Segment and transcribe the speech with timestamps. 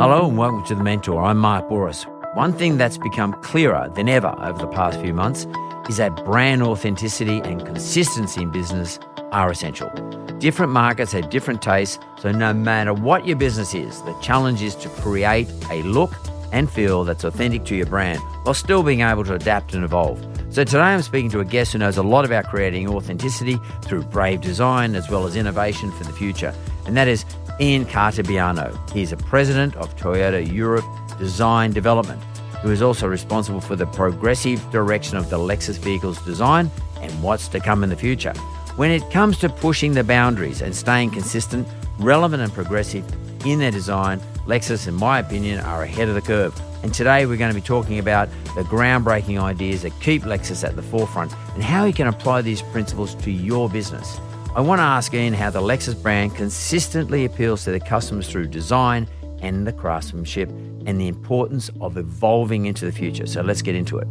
[0.00, 1.24] Hello and welcome to The Mentor.
[1.24, 2.04] I'm Mark Bouris.
[2.36, 5.44] One thing that's become clearer than ever over the past few months
[5.88, 9.00] is that brand authenticity and consistency in business
[9.32, 9.90] are essential.
[10.38, 14.76] Different markets have different tastes, so no matter what your business is, the challenge is
[14.76, 16.14] to create a look
[16.52, 20.24] and feel that's authentic to your brand while still being able to adapt and evolve.
[20.50, 24.02] So today I'm speaking to a guest who knows a lot about creating authenticity through
[24.04, 26.54] brave design as well as innovation for the future,
[26.86, 27.24] and that is
[27.60, 28.76] Ian Cartabiano.
[28.92, 30.84] He's a president of Toyota Europe
[31.18, 32.22] Design Development,
[32.62, 36.70] who is also responsible for the progressive direction of the Lexus vehicle's design
[37.00, 38.32] and what's to come in the future.
[38.76, 41.66] When it comes to pushing the boundaries and staying consistent,
[41.98, 43.04] relevant, and progressive
[43.44, 46.58] in their design, Lexus, in my opinion, are ahead of the curve.
[46.84, 50.76] And today we're going to be talking about the groundbreaking ideas that keep Lexus at
[50.76, 54.20] the forefront and how you can apply these principles to your business.
[54.58, 58.48] I want to ask Ian how the Lexus brand consistently appeals to their customers through
[58.48, 59.06] design
[59.40, 60.48] and the craftsmanship
[60.84, 63.28] and the importance of evolving into the future.
[63.28, 64.08] So let's get into it.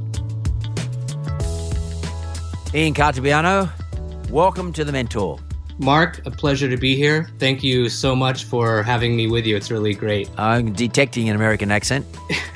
[2.74, 3.70] Ian Cartabiano,
[4.30, 5.38] welcome to The Mentor.
[5.80, 7.28] Mark, a pleasure to be here.
[7.40, 9.58] Thank you so much for having me with you.
[9.58, 10.30] It's really great.
[10.38, 12.06] I'm detecting an American accent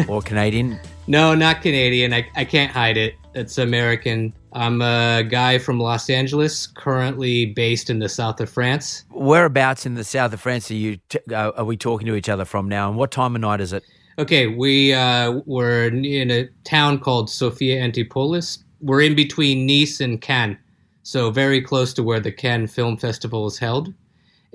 [0.08, 0.80] or Canadian.
[1.08, 2.14] no, not Canadian.
[2.14, 3.16] I, I can't hide it.
[3.36, 4.32] It's American.
[4.54, 9.06] I'm a guy from Los Angeles, currently based in the south of France.
[9.10, 10.98] Whereabouts in the south of France are you?
[11.10, 12.90] T- uh, are we talking to each other from now?
[12.90, 13.84] And what time of night is it?
[14.20, 18.64] Okay, we uh, we're in a town called Sophia Antipolis.
[18.82, 20.58] We're in between Nice and Cannes,
[21.04, 23.94] so very close to where the Cannes Film Festival is held.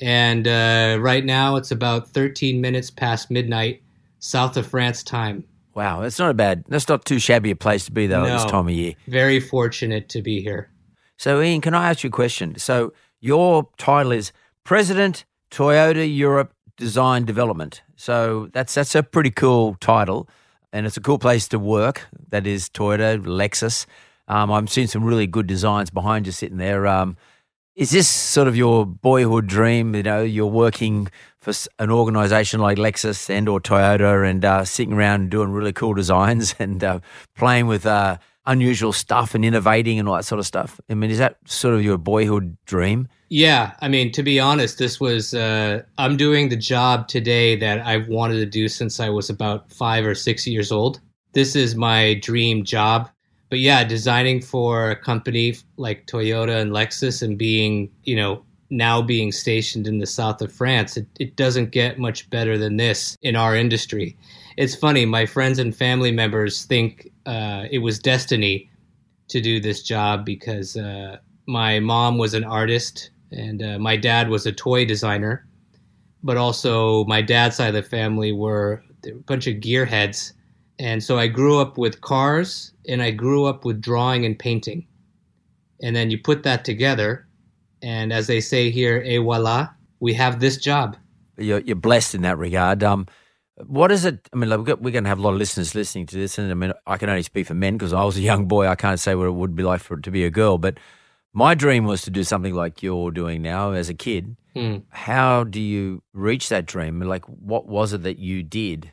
[0.02, 3.82] And uh, right now, it's about 13 minutes past midnight,
[4.18, 5.44] south of France time.
[5.76, 6.64] Wow, that's not a bad.
[6.68, 8.28] That's not too shabby a place to be though No.
[8.30, 8.94] at this time of year.
[9.06, 10.70] Very fortunate to be here.
[11.18, 12.56] So, Ian, can I ask you a question?
[12.58, 14.32] So, your title is
[14.64, 17.82] President Toyota Europe Design Development.
[17.96, 20.28] So that's that's a pretty cool title,
[20.72, 22.06] and it's a cool place to work.
[22.30, 23.86] That is Toyota, Lexus.
[24.28, 26.86] Um, I'm seeing some really good designs behind you sitting there.
[26.86, 27.16] Um,
[27.76, 29.94] is this sort of your boyhood dream?
[29.94, 31.08] You know, you're working
[31.40, 35.94] for an organisation like Lexus and or Toyota, and uh, sitting around doing really cool
[35.94, 37.00] designs and uh,
[37.36, 38.16] playing with uh,
[38.46, 40.80] unusual stuff and innovating and all that sort of stuff.
[40.88, 43.08] I mean, is that sort of your boyhood dream?
[43.28, 47.84] Yeah, I mean, to be honest, this was uh, I'm doing the job today that
[47.84, 51.00] I've wanted to do since I was about five or six years old.
[51.32, 53.10] This is my dream job.
[53.48, 59.00] But yeah, designing for a company like Toyota and Lexus and being, you know, now
[59.00, 63.16] being stationed in the south of France, it, it doesn't get much better than this
[63.22, 64.16] in our industry.
[64.56, 68.70] It's funny, my friends and family members think uh, it was destiny
[69.28, 74.28] to do this job because uh, my mom was an artist and uh, my dad
[74.28, 75.46] was a toy designer.
[76.22, 80.32] But also, my dad's side of the family were a bunch of gearheads.
[80.78, 84.86] And so I grew up with cars and I grew up with drawing and painting.
[85.82, 87.26] And then you put that together,
[87.82, 89.68] and as they say here, et voila,
[90.00, 90.96] we have this job.
[91.36, 92.82] You're, you're blessed in that regard.
[92.82, 93.06] Um,
[93.66, 94.26] what is it?
[94.32, 96.50] I mean, like, we're going to have a lot of listeners listening to this, and
[96.50, 98.66] I mean, I can only speak for men because I was a young boy.
[98.66, 100.78] I can't say what it would be like for it to be a girl, but
[101.34, 104.36] my dream was to do something like you're doing now as a kid.
[104.54, 104.78] Hmm.
[104.88, 107.00] How do you reach that dream?
[107.00, 108.92] Like, what was it that you did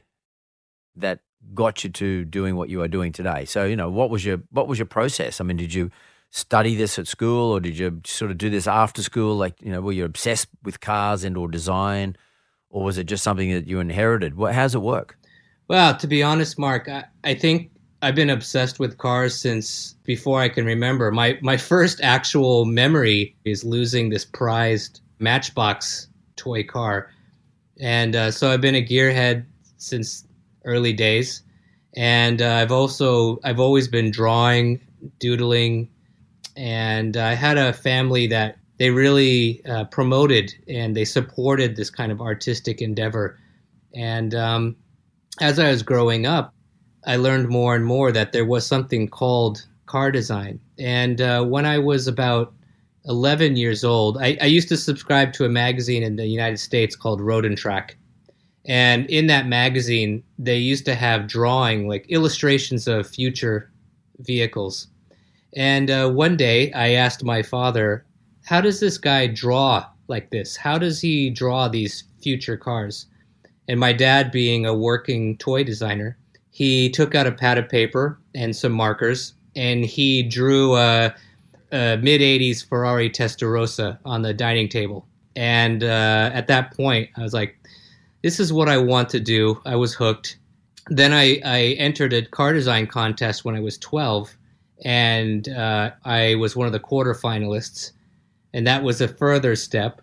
[0.98, 1.22] that
[1.54, 3.46] got you to doing what you are doing today?
[3.46, 5.40] So, you know, what was your what was your process?
[5.40, 5.92] I mean, did you
[6.30, 9.36] study this at school, or did you sort of do this after school?
[9.36, 12.16] Like, you know, were you obsessed with cars and or design,
[12.70, 14.36] or was it just something that you inherited?
[14.36, 15.18] What, how's it work?
[15.68, 20.42] Well, to be honest, Mark, I, I think I've been obsessed with cars since before
[20.42, 21.12] I can remember.
[21.12, 27.12] My my first actual memory is losing this prized Matchbox toy car,
[27.80, 29.46] and uh, so I've been a gearhead
[29.78, 30.26] since
[30.66, 31.42] early days.
[31.96, 34.82] And uh, I've also I've always been drawing,
[35.20, 35.90] doodling,
[36.56, 42.12] and I had a family that they really uh, promoted and they supported this kind
[42.12, 43.40] of artistic endeavor.
[43.96, 44.76] And um,
[45.40, 46.54] as I was growing up,
[47.06, 50.60] I learned more and more that there was something called car design.
[50.80, 52.54] And uh, when I was about
[53.06, 56.96] 11 years old, I, I, used to subscribe to a magazine in the United States
[56.96, 57.98] called Road and Track.
[58.66, 63.70] And in that magazine, they used to have drawing, like illustrations of future
[64.20, 64.88] vehicles.
[65.56, 68.06] And uh, one day I asked my father,
[68.46, 70.56] How does this guy draw like this?
[70.56, 73.08] How does he draw these future cars?
[73.68, 76.18] And my dad, being a working toy designer,
[76.52, 81.14] he took out a pad of paper and some markers and he drew a,
[81.72, 85.08] a mid 80s Ferrari Testarossa on the dining table.
[85.36, 87.58] And uh, at that point, I was like,
[88.24, 89.62] this is what I want to do.
[89.66, 90.38] I was hooked.
[90.88, 94.36] Then I, I entered a car design contest when I was 12,
[94.84, 97.92] and uh, I was one of the quarterfinalists.
[98.54, 100.02] And that was a further step.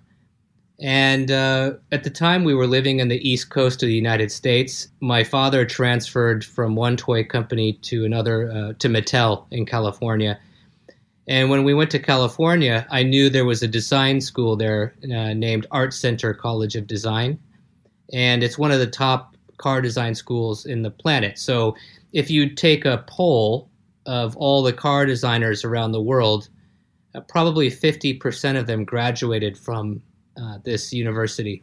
[0.80, 4.32] And uh, at the time, we were living in the east coast of the United
[4.32, 4.88] States.
[5.00, 10.38] My father transferred from one toy company to another, uh, to Mattel in California.
[11.28, 15.34] And when we went to California, I knew there was a design school there uh,
[15.34, 17.38] named Art Center College of Design.
[18.12, 21.38] And it's one of the top car design schools in the planet.
[21.38, 21.76] So
[22.12, 23.70] if you take a poll
[24.06, 26.48] of all the car designers around the world,
[27.14, 30.02] uh, probably 50% of them graduated from
[30.40, 31.62] uh, this university.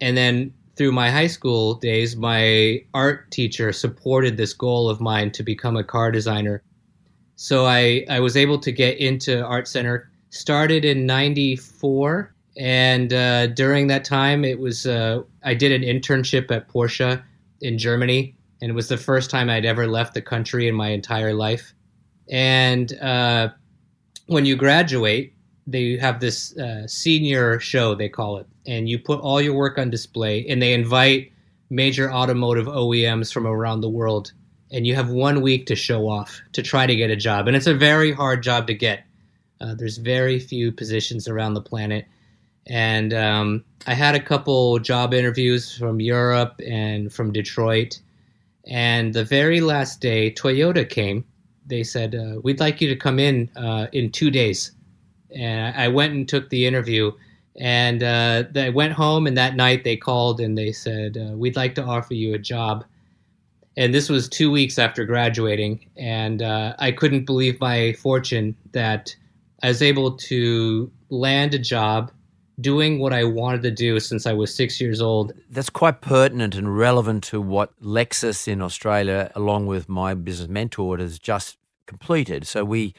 [0.00, 5.30] And then through my high school days, my art teacher supported this goal of mine
[5.32, 6.62] to become a car designer.
[7.36, 10.10] So I, I was able to get into Art Center.
[10.30, 12.34] Started in 94.
[12.56, 17.22] And uh, during that time, it was uh, I did an internship at Porsche
[17.60, 18.36] in Germany.
[18.60, 21.74] And it was the first time I'd ever left the country in my entire life.
[22.30, 23.48] And uh,
[24.26, 25.34] when you graduate,
[25.66, 29.78] they have this uh, senior show they call it and you put all your work
[29.78, 31.32] on display and they invite
[31.70, 34.32] major automotive OEMs from around the world
[34.70, 37.56] and you have one week to show off to try to get a job and
[37.56, 39.04] it's a very hard job to get
[39.60, 42.06] uh, there's very few positions around the planet
[42.66, 48.00] and um, i had a couple job interviews from europe and from detroit
[48.66, 51.24] and the very last day toyota came
[51.66, 54.72] they said uh, we'd like you to come in uh, in two days
[55.34, 57.12] and I went and took the interview.
[57.56, 61.74] And uh, went home, and that night they called and they said, uh, We'd like
[61.74, 62.82] to offer you a job.
[63.76, 65.86] And this was two weeks after graduating.
[65.98, 69.14] And uh, I couldn't believe my fortune that
[69.62, 72.10] I was able to land a job
[72.62, 75.32] doing what I wanted to do since I was six years old.
[75.50, 80.98] That's quite pertinent and relevant to what Lexus in Australia, along with my business mentor,
[80.98, 82.46] has just completed.
[82.46, 82.94] So we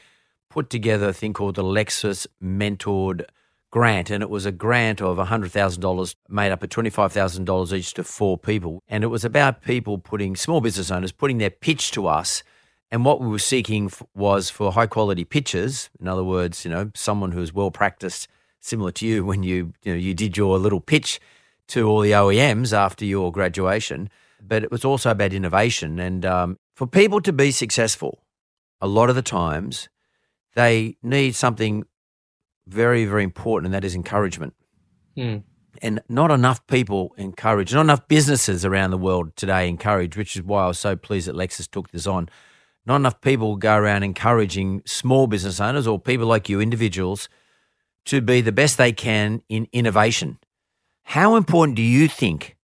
[0.50, 3.24] put together a thing called the Lexus Mentored
[3.72, 8.38] Grant, and it was a grant of $100,000 made up of $25,000 each to four
[8.38, 8.80] people.
[8.86, 12.44] And it was about people putting, small business owners, putting their pitch to us.
[12.92, 15.90] And what we were seeking was for high quality pitches.
[15.98, 18.28] In other words, you know, someone who's well practiced,
[18.64, 21.20] similar to you when you, you know, you did your little pitch
[21.68, 24.08] to all the OEMs after your graduation.
[24.40, 25.98] But it was also about innovation.
[25.98, 28.24] And um, for people to be successful,
[28.80, 29.88] a lot of the times
[30.54, 31.84] they need something
[32.66, 34.54] very, very important, and that is encouragement.
[35.16, 35.42] Mm.
[35.82, 40.42] And not enough people encourage, not enough businesses around the world today encourage, which is
[40.42, 42.28] why I was so pleased that Lexus took this on.
[42.86, 47.28] Not enough people go around encouraging small business owners or people like you, individuals,
[48.06, 50.38] to be the best they can in innovation.
[51.04, 52.56] How important do you think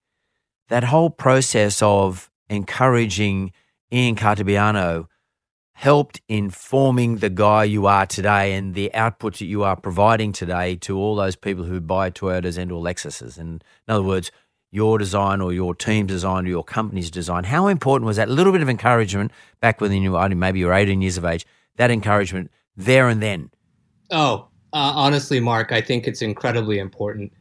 [0.69, 3.53] that whole process of encouraging
[3.93, 5.07] Ian Cartabiano
[5.73, 10.31] helped in forming the guy you are today and the output that you are providing
[10.31, 13.39] today to all those people who buy Toyotas and or Lexuses.
[13.39, 14.31] And in other words,
[14.71, 17.45] your design or your team's design or your company's design.
[17.45, 20.75] How important was that little bit of encouragement back when you were maybe you were
[20.75, 21.47] 18 years of age?
[21.77, 23.51] That encouragement there and then.
[24.11, 27.33] Oh, uh, honestly, Mark, I think it's incredibly important,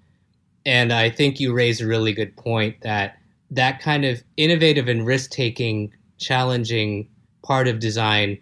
[0.65, 3.17] and I think you raise a really good point that
[3.51, 7.07] that kind of innovative and risk taking, challenging
[7.43, 8.38] part of design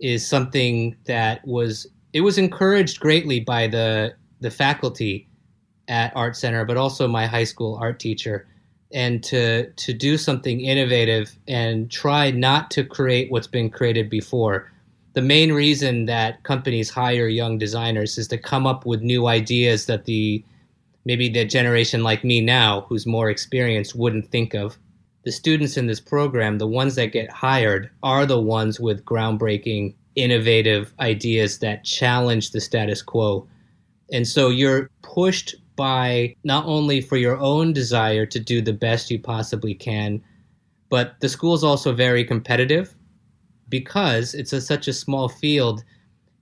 [0.00, 5.28] is something that was it was encouraged greatly by the the faculty
[5.88, 8.46] at Art Center, but also my high school art teacher.
[8.92, 14.70] and to to do something innovative and try not to create what's been created before.
[15.14, 19.86] The main reason that companies hire young designers is to come up with new ideas
[19.86, 20.44] that the
[21.04, 24.78] maybe the generation like me now who's more experienced wouldn't think of.
[25.24, 29.94] The students in this program, the ones that get hired are the ones with groundbreaking
[30.14, 33.46] innovative ideas that challenge the status quo.
[34.12, 39.10] And so you're pushed by not only for your own desire to do the best
[39.10, 40.20] you possibly can,
[40.90, 42.94] but the school is also very competitive
[43.68, 45.84] because it's a, such a small field.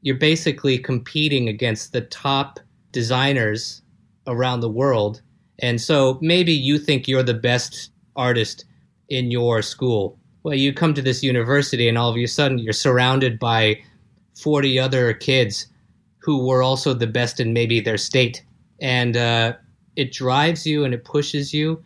[0.02, 2.61] You're basically competing against the top
[2.92, 3.83] designers
[4.26, 5.23] around the world.
[5.61, 8.64] And so maybe you think you're the best artist
[9.09, 10.18] in your school.
[10.42, 13.80] Well, you come to this university and all of a sudden you're surrounded by
[14.40, 15.66] 40 other kids
[16.18, 18.45] who were also the best in maybe their state
[18.80, 19.54] and uh,
[19.97, 21.83] it drives you and it pushes you.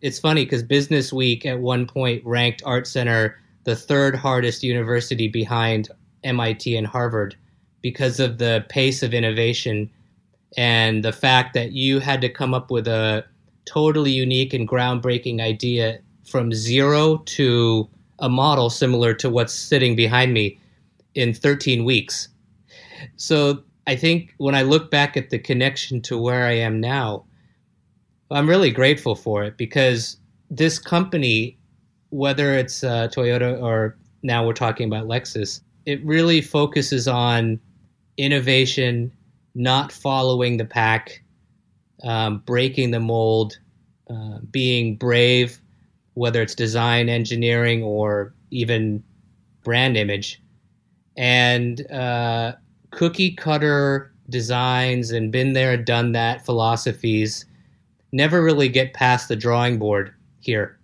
[0.00, 5.28] It's funny because Business Week at one point ranked Art Center the third hardest university
[5.28, 5.88] behind
[6.22, 7.36] MIT and Harvard
[7.82, 9.90] because of the pace of innovation
[10.56, 13.24] and the fact that you had to come up with a
[13.64, 17.88] totally unique and groundbreaking idea from zero to
[18.20, 20.58] a model similar to what's sitting behind me
[21.14, 22.28] in 13 weeks.
[23.16, 27.24] So I think when I look back at the connection to where I am now,
[28.30, 30.16] I'm really grateful for it because
[30.50, 31.58] this company,
[32.14, 37.58] whether it's uh, Toyota or now we're talking about Lexus, it really focuses on
[38.16, 39.10] innovation,
[39.56, 41.24] not following the pack,
[42.04, 43.58] um, breaking the mold,
[44.08, 45.60] uh, being brave,
[46.14, 49.02] whether it's design, engineering, or even
[49.64, 50.40] brand image.
[51.16, 52.52] And uh,
[52.92, 57.44] cookie cutter designs and been there, done that philosophies
[58.12, 60.78] never really get past the drawing board here.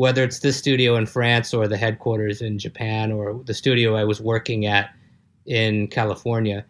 [0.00, 4.04] Whether it's this studio in France or the headquarters in Japan or the studio I
[4.04, 4.86] was working at
[5.44, 6.64] in California.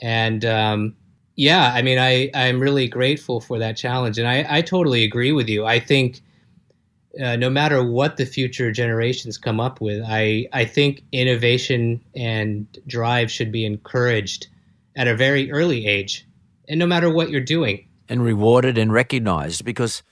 [0.00, 0.94] And um,
[1.34, 4.16] yeah, I mean, I, I'm really grateful for that challenge.
[4.16, 5.66] And I, I totally agree with you.
[5.66, 6.20] I think
[7.20, 12.66] uh, no matter what the future generations come up with, I, I think innovation and
[12.86, 14.46] drive should be encouraged
[14.94, 16.24] at a very early age,
[16.68, 17.88] and no matter what you're doing.
[18.08, 20.04] And rewarded and recognized because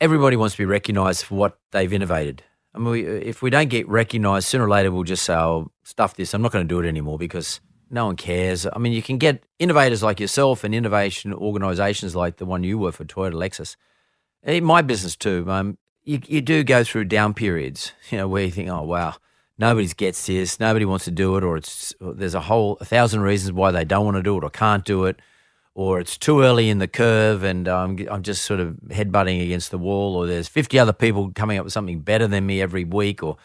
[0.00, 2.42] everybody wants to be recognized for what they've innovated.
[2.74, 5.70] I mean, we, if we don't get recognized, sooner or later we'll just say, oh,
[5.82, 8.66] stuff this, I'm not going to do it anymore because no one cares.
[8.66, 12.78] I mean, you can get innovators like yourself and innovation organizations like the one you
[12.78, 13.76] were for Toyota Lexus.
[14.42, 18.44] In my business too, um, you, you do go through down periods, you know, where
[18.44, 19.14] you think, oh, wow,
[19.58, 23.20] nobody gets this, nobody wants to do it, or it's there's a whole a thousand
[23.20, 25.20] reasons why they don't want to do it or can't do it,
[25.78, 29.70] or it's too early in the curve and um, I'm just sort of headbutting against
[29.70, 32.82] the wall, or there's 50 other people coming up with something better than me every
[32.82, 33.36] week, or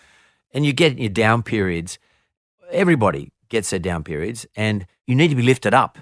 [0.51, 1.99] and you get your down periods.
[2.71, 5.99] Everybody gets their down periods, and you need to be lifted up.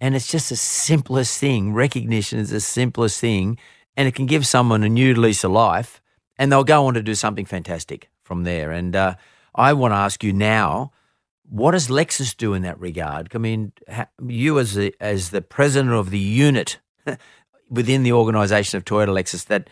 [0.00, 1.72] And it's just the simplest thing.
[1.72, 3.56] Recognition is the simplest thing
[3.96, 6.02] and it can give someone a new lease of life,
[6.38, 8.72] and they'll go on to do something fantastic from there.
[8.72, 9.14] And uh,
[9.54, 10.90] I want to ask you now,
[11.52, 13.28] what does Lexus do in that regard?
[13.34, 13.72] I mean,
[14.26, 16.78] you as the, as the president of the unit
[17.68, 19.68] within the organisation of Toyota Lexus that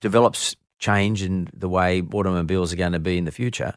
[0.00, 3.74] develops change in the way automobiles are going to be in the future.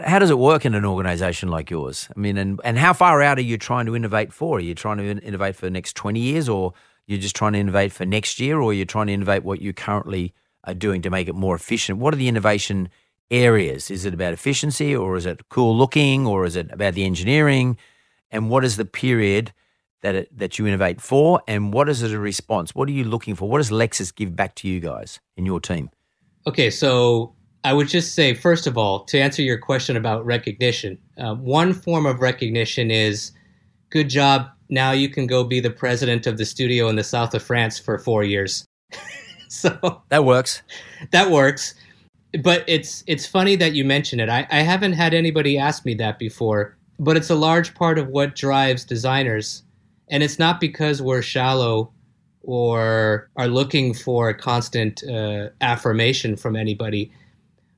[0.00, 2.08] How does it work in an organisation like yours?
[2.14, 4.56] I mean, and, and how far out are you trying to innovate for?
[4.56, 6.72] Are you trying to innovate for the next 20 years or
[7.06, 9.72] you're just trying to innovate for next year, or you're trying to innovate what you
[9.72, 12.00] currently are doing to make it more efficient?
[12.00, 12.88] What are the innovation
[13.34, 13.90] areas?
[13.90, 17.76] Is it about efficiency, or is it cool looking, or is it about the engineering?
[18.30, 19.52] And what is the period
[20.02, 21.42] that it, that you innovate for?
[21.46, 22.74] And what is it a response?
[22.74, 23.48] What are you looking for?
[23.48, 25.90] What does Lexus give back to you guys in your team?
[26.46, 30.98] Okay, so I would just say, first of all, to answer your question about recognition,
[31.18, 33.32] uh, one form of recognition is
[33.90, 37.34] good job now you can go be the president of the studio in the south
[37.34, 38.64] of France for four years.
[39.48, 40.62] so that works.
[41.12, 41.74] That works.
[42.42, 44.28] But it's it's funny that you mention it.
[44.28, 48.08] I, I haven't had anybody ask me that before, but it's a large part of
[48.08, 49.62] what drives designers.
[50.08, 51.92] And it's not because we're shallow
[52.42, 57.10] or are looking for constant uh, affirmation from anybody.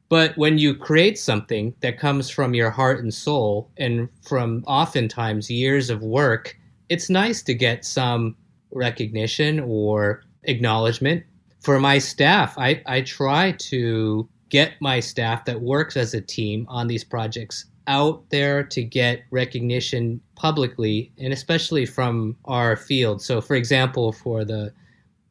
[0.08, 5.50] But when you create something that comes from your heart and soul and from oftentimes
[5.50, 6.56] years of work,
[6.88, 8.36] it's nice to get some
[8.70, 11.24] recognition or acknowledgement.
[11.60, 16.66] For my staff, I, I try to get my staff that works as a team
[16.68, 23.22] on these projects out there to get recognition publicly and especially from our field.
[23.22, 24.72] So, for example, for the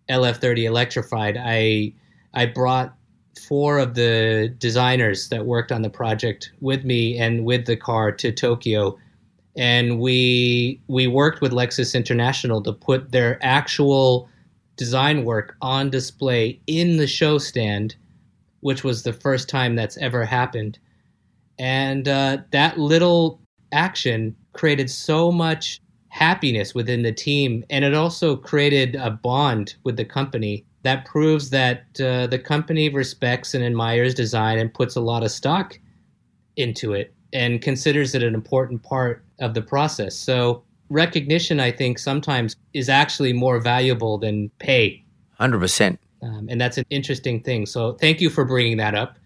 [0.09, 1.93] LF30 Electrified, I
[2.33, 2.95] I brought
[3.47, 8.11] four of the designers that worked on the project with me and with the car
[8.11, 8.97] to Tokyo
[9.55, 14.29] and we we worked with Lexus International to put their actual
[14.75, 17.95] design work on display in the show stand,
[18.65, 20.79] which was the first time that's ever happened.
[21.59, 23.39] And uh, that little
[23.71, 29.97] action created so much happiness within the team, and it also created a bond with
[29.97, 35.01] the company that proves that uh, the company respects and admires design and puts a
[35.01, 35.77] lot of stock
[36.55, 40.15] into it and considers it an important part of the process.
[40.15, 45.05] So recognition, I think, sometimes is actually more valuable than pay.
[45.39, 45.99] 100%.
[46.25, 47.65] Um, and that's an interesting thing.
[47.65, 49.17] So thank you for bringing that up.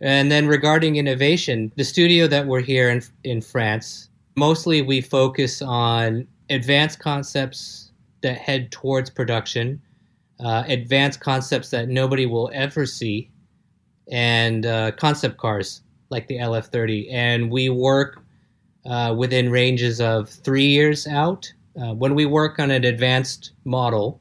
[0.00, 5.62] And then regarding innovation, the studio that we're here in, in France, mostly we focus
[5.62, 7.90] on advanced concepts
[8.22, 9.80] that head towards production,
[10.40, 13.30] uh, advanced concepts that nobody will ever see,
[14.10, 18.22] and uh, concept cars like the LF30, and we work
[18.86, 21.52] uh, within ranges of three years out.
[21.80, 24.20] Uh, when we work on an advanced model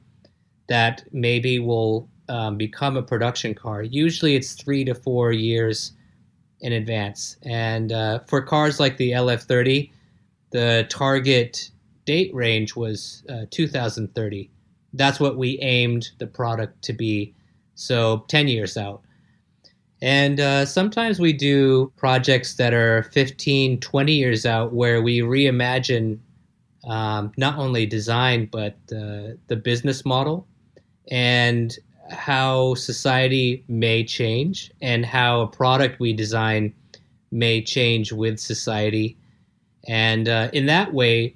[0.68, 5.94] that maybe will um, become a production car, usually it's three to four years
[6.62, 7.38] in advance.
[7.44, 9.92] And uh, for cars like the LF30,
[10.52, 11.70] the target
[12.06, 14.50] date range was uh, 2030.
[14.94, 17.34] That's what we aimed the product to be.
[17.76, 19.02] So 10 years out.
[20.02, 26.20] And uh, sometimes we do projects that are 15, 20 years out where we reimagine
[26.86, 30.48] um, not only design, but uh, the business model
[31.10, 31.78] and
[32.10, 36.74] how society may change and how a product we design
[37.32, 39.18] may change with society.
[39.88, 41.36] And uh, in that way,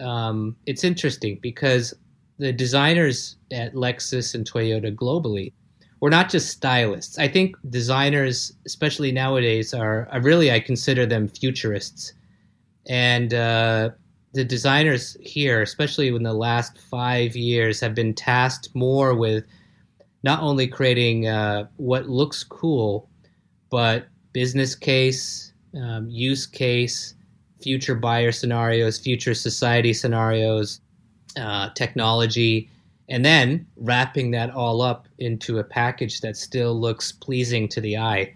[0.00, 1.94] um, it's interesting because
[2.38, 5.52] the designers at Lexus and Toyota globally
[6.00, 7.18] we're not just stylists.
[7.18, 12.12] I think designers, especially nowadays, are, are really I consider them futurists,
[12.86, 13.90] and uh,
[14.32, 19.44] the designers here, especially in the last five years, have been tasked more with
[20.22, 23.08] not only creating uh, what looks cool,
[23.70, 27.14] but business case, um, use case,
[27.62, 30.80] future buyer scenarios, future society scenarios,
[31.36, 32.70] uh, technology
[33.08, 37.96] and then wrapping that all up into a package that still looks pleasing to the
[37.96, 38.34] eye.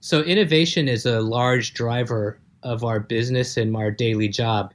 [0.00, 4.73] So, innovation is a large driver of our business and our daily job.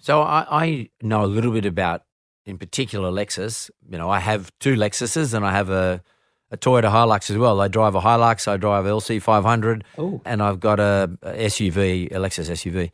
[0.00, 2.04] So, I, I know a little bit about,
[2.46, 3.70] in particular, Lexus.
[3.88, 6.02] You know, I have two Lexuses and I have a,
[6.50, 7.60] a Toyota Hilux as well.
[7.60, 10.22] I drive a Hilux, I drive LC500, oh.
[10.24, 12.90] and I've got a, a SUV, a Lexus SUV.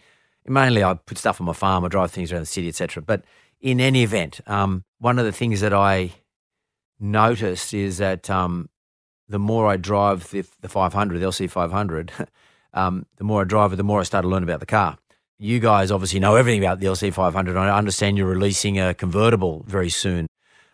[0.49, 3.03] Mainly, I put stuff on my farm, I drive things around the city, etc.
[3.03, 3.23] But
[3.61, 6.13] in any event, um, one of the things that I
[6.99, 8.69] noticed is that um,
[9.29, 12.13] the more I drive the, the 500, the LC 500,
[12.75, 14.99] um, the more I drive it, the more I start to learn about the car.
[15.39, 17.57] You guys obviously know everything about the LC 500.
[17.57, 20.27] I understand you're releasing a convertible very soon.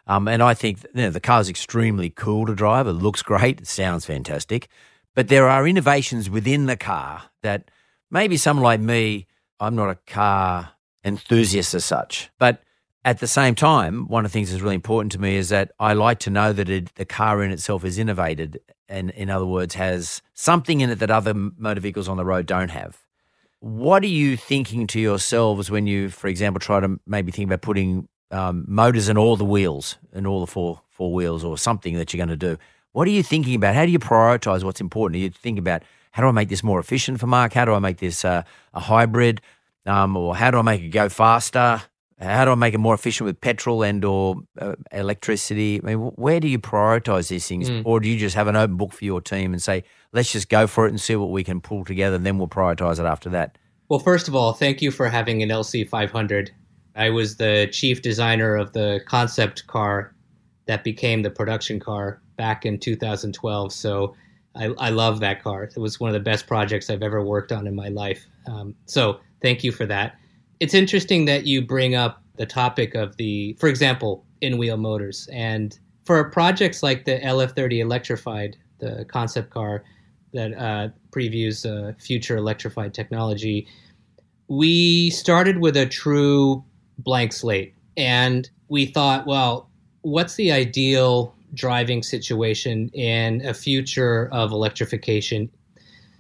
[0.07, 2.87] Um, and I think you know, the car is extremely cool to drive.
[2.87, 3.61] It looks great.
[3.61, 4.69] It sounds fantastic.
[5.15, 7.71] But there are innovations within the car that
[8.11, 9.27] maybe someone like me,
[9.59, 10.73] I'm not a car
[11.05, 12.31] enthusiast as such.
[12.39, 12.63] But
[13.05, 15.73] at the same time, one of the things that's really important to me is that
[15.81, 19.47] I like to know that it, the car in itself is innovated and, in other
[19.47, 23.02] words, has something in it that other motor vehicles on the road don't have.
[23.63, 27.63] What are you thinking to yourselves when you, for example, try to maybe think about
[27.63, 31.95] putting um, motors in all the wheels, in all the four four wheels, or something
[31.95, 32.59] that you're going to do?
[32.91, 33.77] What are you thinking about?
[33.77, 35.15] How do you prioritize what's important?
[35.15, 37.53] Are you thinking about how do I make this more efficient for Mark?
[37.53, 38.43] How do I make this uh,
[38.75, 39.41] a hybrid?
[39.87, 41.83] Um, or how do I make it go faster?
[42.23, 45.81] How do I make it more efficient with petrol and or uh, electricity?
[45.83, 47.83] I mean, where do you prioritize these things, mm.
[47.85, 49.83] or do you just have an open book for your team and say,
[50.13, 52.49] let's just go for it and see what we can pull together, and then we'll
[52.49, 53.59] prioritize it after that?
[53.89, 56.53] Well, first of all, thank you for having an LC 500.
[56.95, 60.15] I was the chief designer of the concept car
[60.67, 63.73] that became the production car back in 2012.
[63.73, 64.15] So
[64.55, 65.65] I, I love that car.
[65.65, 68.25] It was one of the best projects I've ever worked on in my life.
[68.47, 70.15] Um, so thank you for that
[70.63, 75.29] it's interesting that you bring up the topic of the, for example, in wheel motors.
[75.33, 79.83] And for projects like the LF30 electrified, the concept car
[80.35, 83.67] that uh, previews uh, future electrified technology,
[84.47, 86.63] we started with a true
[86.97, 87.75] blank slate.
[87.97, 89.69] And we thought, well,
[90.03, 95.51] what's the ideal driving situation in a future of electrification?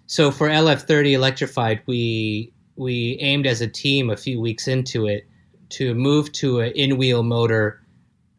[0.09, 5.27] So for LF30 electrified, we we aimed as a team a few weeks into it
[5.71, 7.81] to move to an in-wheel motor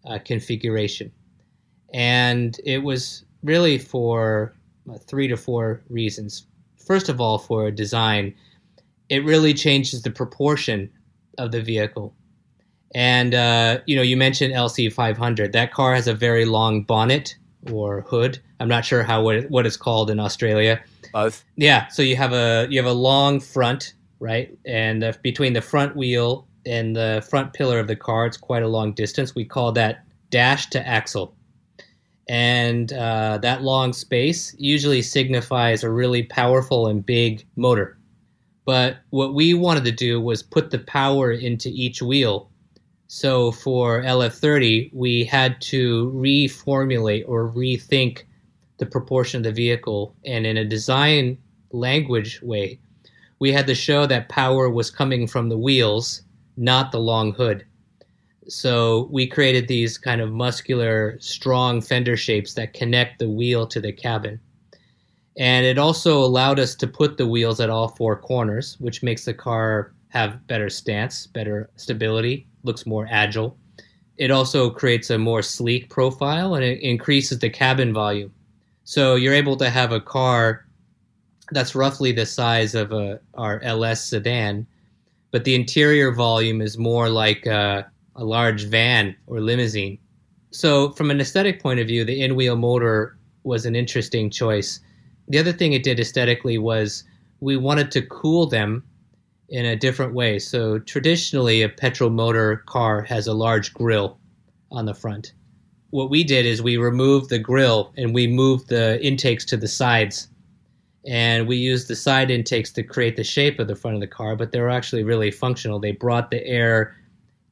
[0.06, 1.12] uh, configuration,
[1.94, 4.54] and it was really for
[4.90, 6.46] uh, three to four reasons.
[6.78, 8.34] First of all, for design,
[9.10, 10.90] it really changes the proportion
[11.38, 12.14] of the vehicle.
[12.96, 15.52] And uh, you know, you mentioned LC500.
[15.52, 17.36] That car has a very long bonnet
[17.72, 18.40] or hood.
[18.60, 20.82] I'm not sure how what, it, what it's called in Australia.
[21.12, 21.44] Both.
[21.56, 21.88] Yeah.
[21.88, 24.58] So you have a you have a long front, right?
[24.66, 28.68] And between the front wheel and the front pillar of the car, it's quite a
[28.68, 29.36] long distance.
[29.36, 31.36] We call that dash to axle.
[32.30, 37.98] And uh, that long space usually signifies a really powerful and big motor.
[38.66, 42.50] But what we wanted to do was put the power into each wheel
[43.14, 48.24] so for LF30, we had to reformulate or rethink
[48.80, 50.16] the proportion of the vehicle.
[50.26, 51.38] And in a design
[51.72, 52.80] language way,
[53.44, 56.22] we had to show that power was coming from the wheels,
[56.56, 57.66] not the long hood.
[58.48, 63.82] So we created these kind of muscular, strong fender shapes that connect the wheel to
[63.82, 64.40] the cabin.
[65.38, 69.26] And it also allowed us to put the wheels at all four corners, which makes
[69.26, 73.58] the car have better stance, better stability, looks more agile.
[74.16, 78.32] It also creates a more sleek profile and it increases the cabin volume.
[78.86, 80.63] So you're able to have a car
[81.52, 84.66] that's roughly the size of a, our LS sedan,
[85.32, 89.98] but the interior volume is more like a, a large van or limousine.
[90.52, 94.80] So, from an aesthetic point of view, the in wheel motor was an interesting choice.
[95.28, 97.04] The other thing it did aesthetically was
[97.40, 98.84] we wanted to cool them
[99.50, 100.40] in a different way.
[100.40, 104.18] So traditionally, a petrol motor car has a large grill
[104.72, 105.34] on the front.
[105.92, 109.68] What we did is we removed the grill and we moved the intakes to the
[109.68, 110.28] sides.
[111.06, 114.08] And we used the side intakes to create the shape of the front of the
[114.08, 115.80] car, but they were actually really functional.
[115.80, 116.96] They brought the air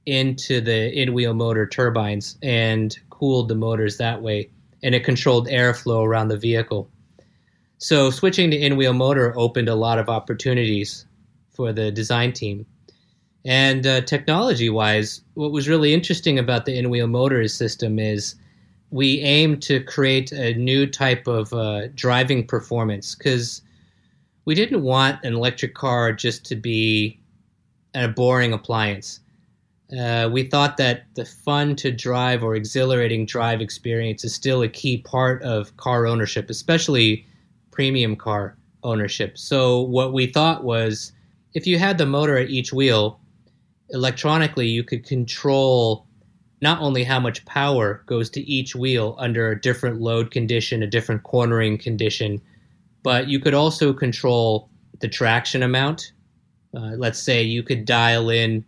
[0.05, 4.49] into the in wheel motor turbines and cooled the motors that way.
[4.83, 6.89] And it controlled airflow around the vehicle.
[7.77, 11.05] So switching to in wheel motor opened a lot of opportunities
[11.49, 12.65] for the design team.
[13.43, 18.35] And uh, technology wise, what was really interesting about the in wheel motor system is
[18.91, 23.62] we aim to create a new type of uh, driving performance because
[24.45, 27.19] we didn't want an electric car just to be
[27.95, 29.21] a boring appliance.
[29.97, 34.67] Uh, we thought that the fun to drive or exhilarating drive experience is still a
[34.67, 37.25] key part of car ownership, especially
[37.71, 39.38] premium car ownership.
[39.38, 41.12] So, what we thought was
[41.54, 43.19] if you had the motor at each wheel,
[43.89, 46.06] electronically you could control
[46.62, 50.88] not only how much power goes to each wheel under a different load condition, a
[50.88, 52.41] different cornering condition,
[53.04, 54.69] but you could also control
[55.00, 56.12] the traction amount.
[56.76, 58.63] Uh, let's say you could dial in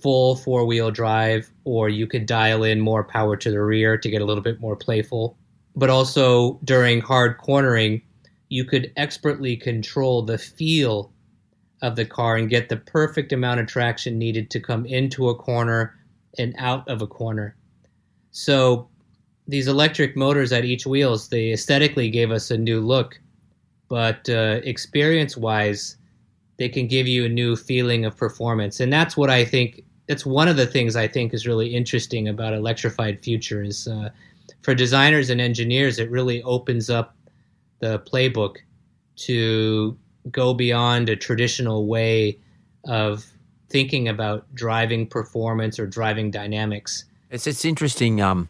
[0.00, 4.10] full four wheel drive, or you could dial in more power to the rear to
[4.10, 5.36] get a little bit more playful.
[5.76, 8.02] But also during hard cornering,
[8.48, 11.12] you could expertly control the feel
[11.82, 15.34] of the car and get the perfect amount of traction needed to come into a
[15.34, 15.97] corner
[16.38, 17.56] and out of a corner.
[18.30, 18.88] So
[19.46, 23.18] these electric motors at each wheels, they aesthetically gave us a new look,
[23.88, 25.96] but uh, experience-wise,
[26.58, 29.84] they can give you a new feeling of performance, and that's what I think.
[30.08, 34.08] That's one of the things I think is really interesting about electrified future is uh,
[34.62, 37.14] for designers and engineers, it really opens up
[37.80, 38.56] the playbook
[39.16, 39.96] to
[40.30, 42.38] go beyond a traditional way
[42.84, 43.26] of
[43.68, 47.04] thinking about driving performance or driving dynamics.
[47.30, 48.48] It's it's interesting um,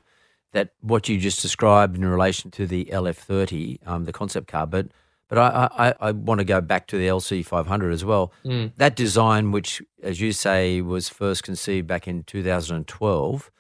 [0.52, 4.88] that what you just described in relation to the LF30, um, the concept car, but
[5.28, 8.33] but I, I, I, want to go back to the LC500 as well.
[8.46, 8.72] Mm.
[8.76, 13.50] That design, which, as you say, was first conceived back in 2012,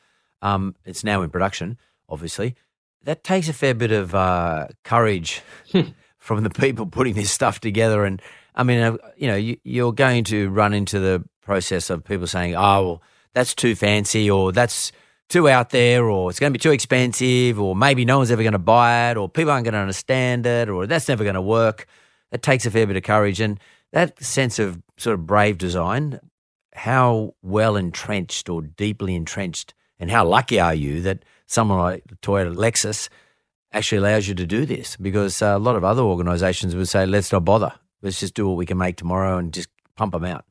[0.40, 2.54] um, it's now in production, obviously.
[3.02, 5.42] That takes a fair bit of uh, courage
[6.18, 8.04] from the people putting this stuff together.
[8.04, 8.22] And
[8.54, 12.26] I mean, uh, you know, you, you're going to run into the process of people
[12.26, 14.92] saying, "Oh, well, that's too fancy," or "That's
[15.28, 18.42] too out there," or "It's going to be too expensive," or maybe no one's ever
[18.42, 21.40] going to buy it, or people aren't going to understand it, or that's never going
[21.42, 21.86] to work.
[22.30, 23.58] It takes a fair bit of courage and
[23.92, 26.20] that sense of sort of brave design.
[26.74, 32.54] How well entrenched or deeply entrenched, and how lucky are you that someone like Toyota
[32.54, 33.08] Lexus
[33.72, 37.06] actually allows you to do this because uh, a lot of other organizations would say,
[37.06, 37.72] let's not bother.
[38.02, 40.44] Let's just do what we can make tomorrow and just pump them out.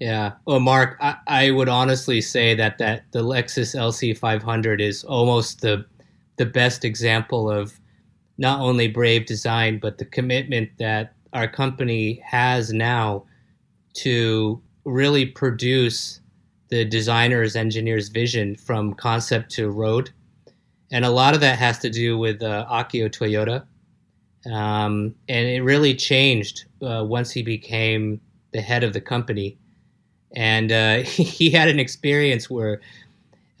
[0.00, 0.32] Yeah.
[0.46, 5.84] Well, Mark, I, I would honestly say that, that the Lexus LC500 is almost the,
[6.36, 7.78] the best example of
[8.38, 13.24] not only brave design, but the commitment that our company has now
[13.92, 16.20] to really produce
[16.70, 20.10] the designer's engineer's vision from concept to road
[20.90, 23.64] and a lot of that has to do with uh, Akio Toyoda,
[24.52, 28.20] um, and it really changed uh, once he became
[28.52, 29.56] the head of the company.
[30.34, 32.80] And uh, he had an experience where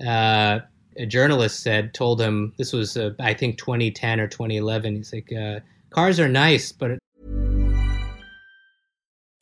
[0.04, 0.60] uh,
[0.96, 4.96] a journalist said, told him this was, uh, I think, 2010 or 2011.
[4.96, 6.98] He's like, uh, "Cars are nice, but."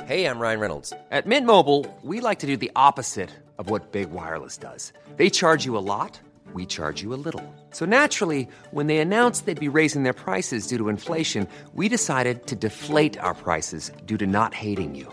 [0.05, 0.93] Hey, I'm Ryan Reynolds.
[1.11, 4.93] At Mint Mobile, we like to do the opposite of what big wireless does.
[5.17, 6.19] They charge you a lot.
[6.55, 7.43] We charge you a little.
[7.73, 12.47] So naturally, when they announced they'd be raising their prices due to inflation, we decided
[12.47, 15.13] to deflate our prices due to not hating you.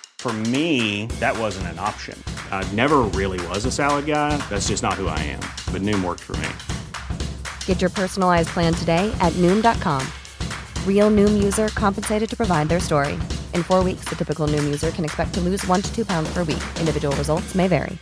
[0.21, 2.15] For me, that wasn't an option.
[2.51, 4.37] I never really was a salad guy.
[4.51, 5.39] That's just not who I am.
[5.73, 6.47] But Noom worked for me.
[7.65, 10.05] Get your personalized plan today at Noom.com.
[10.85, 13.13] Real Noom user compensated to provide their story.
[13.55, 16.31] In four weeks, the typical Noom user can expect to lose one to two pounds
[16.31, 16.61] per week.
[16.79, 17.97] Individual results may vary.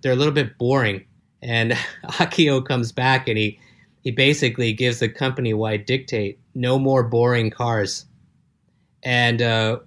[0.00, 1.04] They're a little bit boring.
[1.42, 1.72] And
[2.04, 3.60] Akio comes back and he,
[4.00, 8.06] he basically gives the company wide dictate no more boring cars.
[9.02, 9.80] And uh,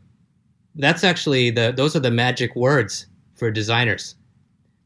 [0.75, 4.15] that's actually the those are the magic words for designers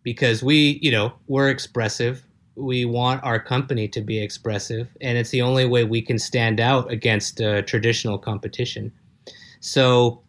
[0.03, 2.23] because we, you know, we're expressive.
[2.55, 6.59] We want our company to be expressive, and it's the only way we can stand
[6.59, 8.91] out against uh, traditional competition.
[9.61, 10.21] So,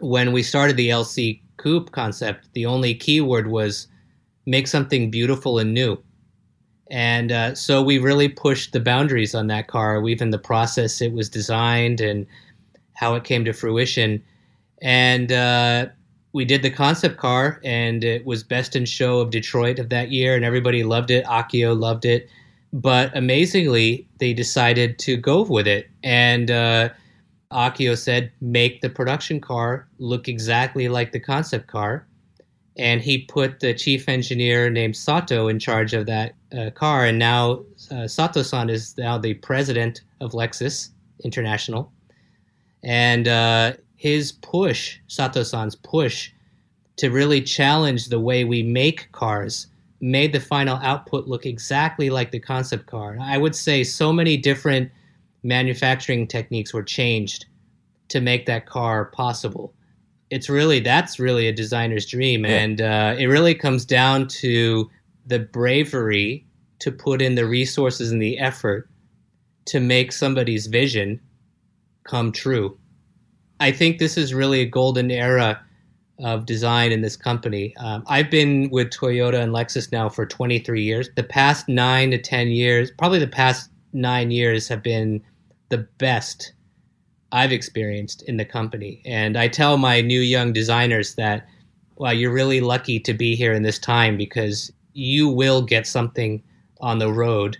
[0.00, 3.88] when we started the LC Coupe concept, the only keyword was
[4.46, 5.98] make something beautiful and new.
[6.90, 11.12] And uh, so we really pushed the boundaries on that car, even the process it
[11.12, 12.26] was designed and
[12.98, 14.20] how it came to fruition.
[14.82, 15.86] And uh,
[16.32, 20.10] we did the concept car, and it was best in show of Detroit of that
[20.10, 21.24] year, and everybody loved it.
[21.26, 22.28] Akio loved it,
[22.72, 25.88] but amazingly, they decided to go with it.
[26.02, 26.88] And uh,
[27.52, 32.04] Akio said, "Make the production car look exactly like the concept car."
[32.76, 37.18] And he put the chief engineer named Sato in charge of that uh, car, and
[37.18, 40.90] now uh, Sato-san is now the president of Lexus
[41.24, 41.92] International,
[42.82, 46.30] and uh, his push, Sato-san's push,
[46.96, 49.68] to really challenge the way we make cars
[50.00, 53.18] made the final output look exactly like the concept car.
[53.20, 54.90] I would say so many different
[55.42, 57.46] manufacturing techniques were changed
[58.08, 59.74] to make that car possible.
[60.30, 62.50] It's really that's really a designer's dream, yeah.
[62.50, 64.90] and uh, it really comes down to
[65.26, 66.46] the bravery
[66.80, 68.88] to put in the resources and the effort
[69.66, 71.20] to make somebody's vision
[72.08, 72.76] come true.
[73.60, 75.60] I think this is really a golden era
[76.20, 77.74] of design in this company.
[77.76, 81.08] Um, I've been with Toyota and Lexus now for 23 years.
[81.14, 85.22] The past nine to 10 years, probably the past nine years, have been
[85.68, 86.52] the best
[87.30, 89.02] I've experienced in the company.
[89.04, 91.46] And I tell my new young designers that,
[91.96, 96.42] well, you're really lucky to be here in this time because you will get something
[96.80, 97.58] on the road.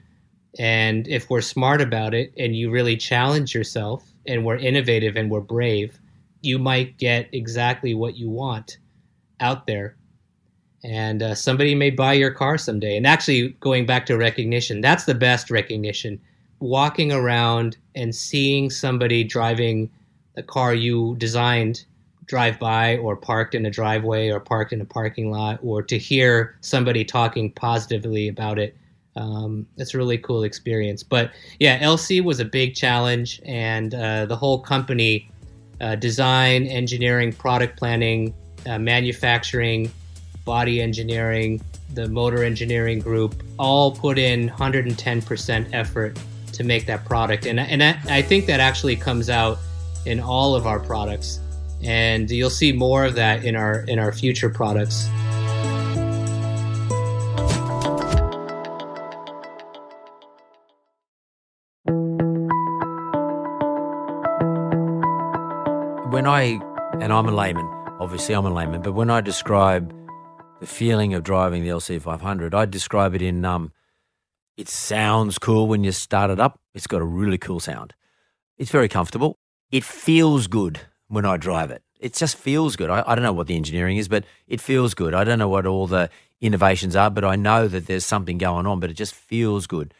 [0.58, 5.30] And if we're smart about it and you really challenge yourself and we're innovative and
[5.30, 5.98] we're brave,
[6.42, 8.78] you might get exactly what you want
[9.40, 9.96] out there.
[10.84, 12.96] And uh, somebody may buy your car someday.
[12.96, 16.20] And actually, going back to recognition, that's the best recognition.
[16.60, 19.90] Walking around and seeing somebody driving
[20.36, 21.84] the car you designed
[22.26, 25.98] drive by or parked in a driveway or parked in a parking lot or to
[25.98, 28.76] hear somebody talking positively about it
[29.18, 31.02] um, it's a really cool experience.
[31.02, 35.28] But yeah, LC was a big challenge, and uh, the whole company
[35.80, 38.34] uh, design, engineering, product planning,
[38.66, 39.90] uh, manufacturing,
[40.44, 41.60] body engineering,
[41.94, 46.18] the motor engineering group all put in 110% effort
[46.52, 47.46] to make that product.
[47.46, 49.58] And, and I think that actually comes out
[50.06, 51.40] in all of our products.
[51.82, 55.08] And you'll see more of that in our in our future products.
[66.28, 66.60] I,
[67.00, 67.66] and I'm a layman,
[67.98, 69.94] obviously I'm a layman, but when I describe
[70.60, 73.72] the feeling of driving the LC500, I describe it in um,
[74.56, 76.60] it sounds cool when you start it up.
[76.74, 77.94] It's got a really cool sound.
[78.58, 79.38] It's very comfortable.
[79.70, 81.82] It feels good when I drive it.
[81.98, 82.90] It just feels good.
[82.90, 85.14] I, I don't know what the engineering is, but it feels good.
[85.14, 86.10] I don't know what all the
[86.40, 89.94] innovations are, but I know that there's something going on, but it just feels good.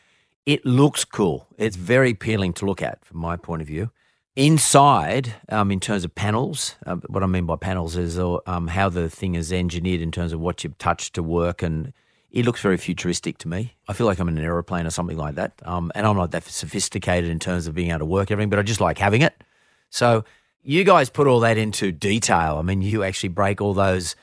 [0.44, 1.46] It looks cool.
[1.56, 3.90] It's very appealing to look at from my point of view.
[4.38, 8.68] Inside, um, in terms of panels, uh, what I mean by panels is uh, um,
[8.68, 11.92] how the thing is engineered in terms of what you've touched to work, and
[12.30, 13.74] it looks very futuristic to me.
[13.88, 16.30] I feel like I'm in an aeroplane or something like that, um, and I'm not
[16.30, 19.22] that sophisticated in terms of being able to work everything, but I just like having
[19.22, 19.42] it.
[19.90, 20.24] So
[20.62, 22.58] you guys put all that into detail.
[22.60, 24.14] I mean, you actually break all those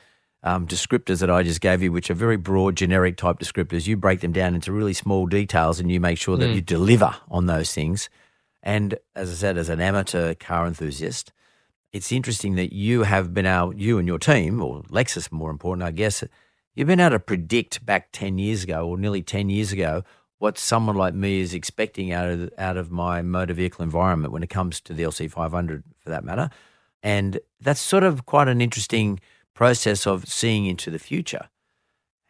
[0.42, 3.86] um, descriptors that I just gave you, which are very broad, generic type descriptors.
[3.86, 6.54] You break them down into really small details, and you make sure that Mm.
[6.54, 8.08] you deliver on those things.
[8.66, 11.32] And as I said, as an amateur car enthusiast,
[11.92, 15.86] it's interesting that you have been able, you and your team, or Lexus more important,
[15.86, 16.24] I guess,
[16.74, 20.02] you've been able to predict back 10 years ago or nearly 10 years ago
[20.38, 24.42] what someone like me is expecting out of, out of my motor vehicle environment when
[24.42, 26.50] it comes to the LC500 for that matter.
[27.04, 29.20] And that's sort of quite an interesting
[29.54, 31.50] process of seeing into the future.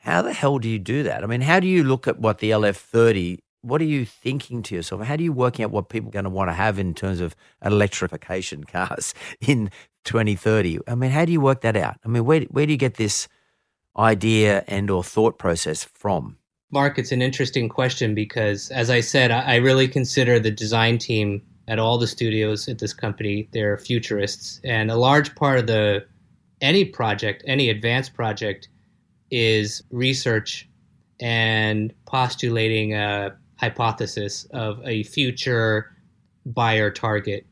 [0.00, 1.24] How the hell do you do that?
[1.24, 4.74] I mean, how do you look at what the LF30 what are you thinking to
[4.76, 5.02] yourself?
[5.02, 7.20] How do you working out what people are going to want to have in terms
[7.20, 9.70] of electrification cars in
[10.04, 10.78] 2030?
[10.86, 11.96] I mean, how do you work that out?
[12.04, 13.28] I mean, where where do you get this
[13.98, 16.38] idea and or thought process from?
[16.70, 21.40] Mark, it's an interesting question because, as I said, I, really consider the design team
[21.68, 26.04] at all the studios at this company they're futurists, and a large part of the
[26.60, 28.68] any project, any advanced project,
[29.30, 30.68] is research
[31.20, 35.96] and postulating a hypothesis of a future
[36.44, 37.46] buyer target.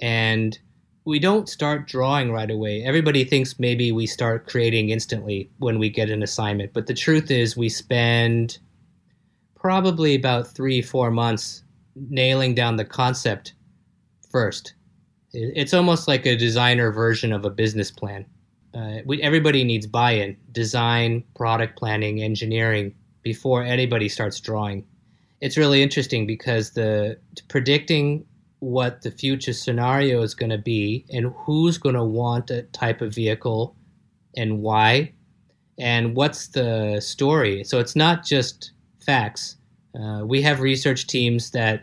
[0.00, 0.58] And
[1.04, 2.82] we don't start drawing right away.
[2.84, 6.72] Everybody thinks maybe we start creating instantly when we get an assignment.
[6.72, 8.58] But the truth is, we spend
[9.56, 13.54] probably about three, four months nailing down the concept
[14.30, 14.74] first.
[15.32, 18.26] It's almost like a designer version of a business plan.
[18.74, 24.84] Uh, we, everybody needs buy in, design, product planning, engineering before anybody starts drawing.
[25.42, 28.24] It's really interesting because the predicting
[28.60, 33.00] what the future scenario is going to be and who's going to want a type
[33.00, 33.74] of vehicle
[34.36, 35.12] and why
[35.80, 37.64] and what's the story.
[37.64, 38.70] So it's not just
[39.04, 39.56] facts.
[40.00, 41.82] Uh, we have research teams that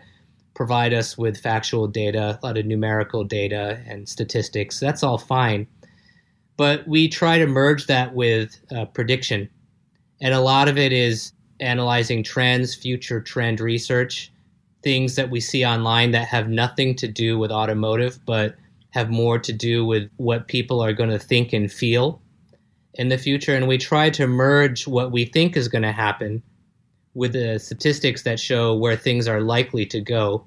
[0.55, 4.79] provide us with factual data, a lot of numerical data and statistics.
[4.79, 5.67] That's all fine.
[6.55, 9.49] But we try to merge that with uh, prediction.
[10.21, 14.31] And a lot of it is analyzing trends, future trend research,
[14.81, 18.55] things that we see online that have nothing to do with automotive, but
[18.91, 22.21] have more to do with what people are going to think and feel
[22.95, 23.55] in the future.
[23.55, 26.41] And we try to merge what we think is going to happen
[27.13, 30.45] with the statistics that show where things are likely to go.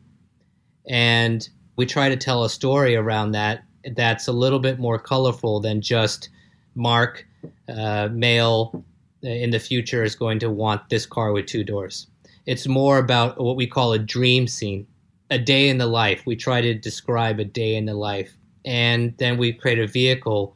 [0.89, 5.61] And we try to tell a story around that that's a little bit more colorful
[5.61, 6.29] than just
[6.75, 7.27] Mark,
[7.69, 8.85] uh, male
[9.23, 12.07] in the future is going to want this car with two doors.
[12.47, 14.87] It's more about what we call a dream scene,
[15.31, 16.27] a day in the life.
[16.27, 20.55] We try to describe a day in the life, and then we create a vehicle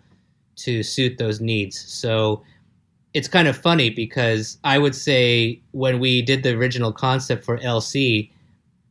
[0.56, 1.78] to suit those needs.
[1.78, 2.42] So
[3.14, 7.58] it's kind of funny because I would say when we did the original concept for
[7.58, 8.30] LC,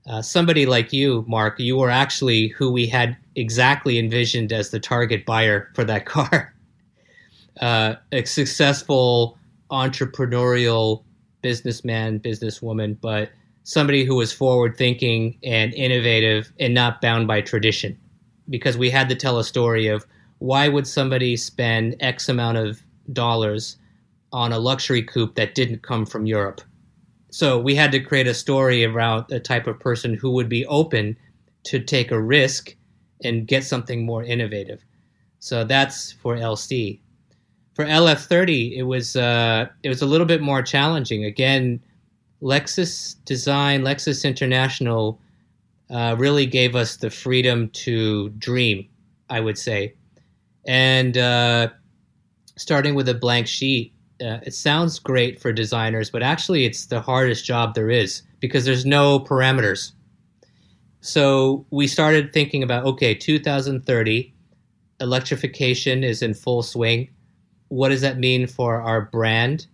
[0.08, 4.80] uh, somebody like you, Mark, you were actually who we had exactly envisioned as the
[4.80, 6.54] target buyer for that car.
[7.60, 9.38] Uh, a successful
[9.76, 11.04] entrepreneurial
[11.42, 13.30] businessman, businesswoman, but
[13.64, 17.98] somebody who was forward thinking and innovative and not bound by tradition.
[18.50, 20.06] Because we had to tell a story of
[20.40, 23.78] why would somebody spend X amount of dollars
[24.32, 26.62] on a luxury coupe that didn't come from Europe?
[27.32, 30.66] So we had to create a story around a type of person who would be
[30.68, 31.18] open
[31.66, 32.76] to take a risk
[33.24, 34.86] and get something more innovative.
[35.40, 37.00] So that's for LC.
[37.76, 41.26] For LF30, it was uh, it was a little bit more challenging.
[41.26, 41.82] Again,
[42.42, 45.20] Lexus Design, Lexus International,
[45.90, 48.88] uh, really gave us the freedom to dream.
[49.30, 49.94] I would say,
[50.66, 51.70] and uh,
[52.56, 57.02] starting with a blank sheet, uh, it sounds great for designers, but actually, it's the
[57.02, 59.92] hardest job there is because there's no parameters.
[61.02, 64.34] So we started thinking about okay, 2030,
[65.02, 67.10] electrification is in full swing.
[67.70, 69.68] What does that mean for our brand?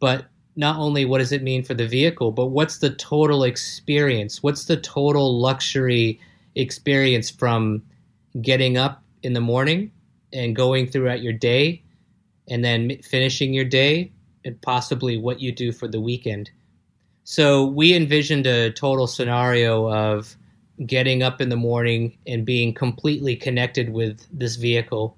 [0.00, 0.26] But
[0.56, 4.42] not only what does it mean for the vehicle, but what's the total experience?
[4.42, 6.20] What's the total luxury
[6.54, 7.82] experience from
[8.40, 9.90] getting up in the morning
[10.32, 11.82] and going throughout your day
[12.48, 14.12] and then finishing your day
[14.44, 16.50] and possibly what you do for the weekend?
[17.24, 20.36] So we envisioned a total scenario of
[20.86, 25.16] getting up in the morning and being completely connected with this vehicle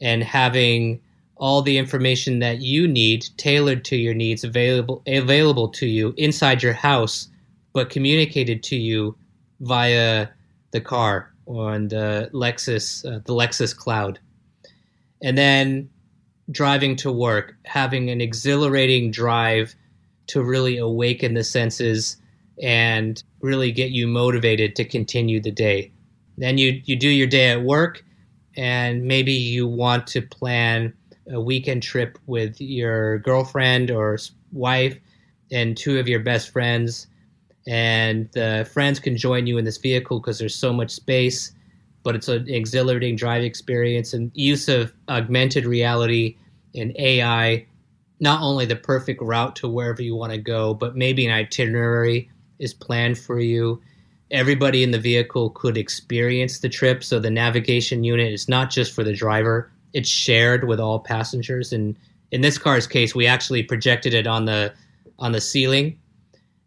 [0.00, 1.00] and having
[1.40, 6.62] all the information that you need tailored to your needs available available to you inside
[6.62, 7.28] your house
[7.72, 9.16] but communicated to you
[9.60, 10.28] via
[10.70, 14.18] the car on the Lexus, uh, the Lexus Cloud.
[15.22, 15.90] And then
[16.50, 19.74] driving to work, having an exhilarating drive
[20.28, 22.16] to really awaken the senses
[22.62, 25.90] and really get you motivated to continue the day.
[26.38, 28.04] Then you you do your day at work
[28.56, 30.92] and maybe you want to plan
[31.30, 34.18] a weekend trip with your girlfriend or
[34.52, 34.98] wife
[35.50, 37.06] and two of your best friends.
[37.66, 41.52] And the friends can join you in this vehicle because there's so much space
[42.02, 46.36] but it's an exhilarating drive experience and use of augmented reality
[46.74, 47.66] and ai
[48.20, 52.30] not only the perfect route to wherever you want to go but maybe an itinerary
[52.58, 53.80] is planned for you.
[54.30, 58.94] Everybody in the vehicle could experience the trip so the navigation unit is not just
[58.94, 61.72] for the driver it's shared with all passengers.
[61.72, 61.96] And
[62.30, 64.72] in this car's case we actually projected it on the
[65.18, 65.98] on the ceiling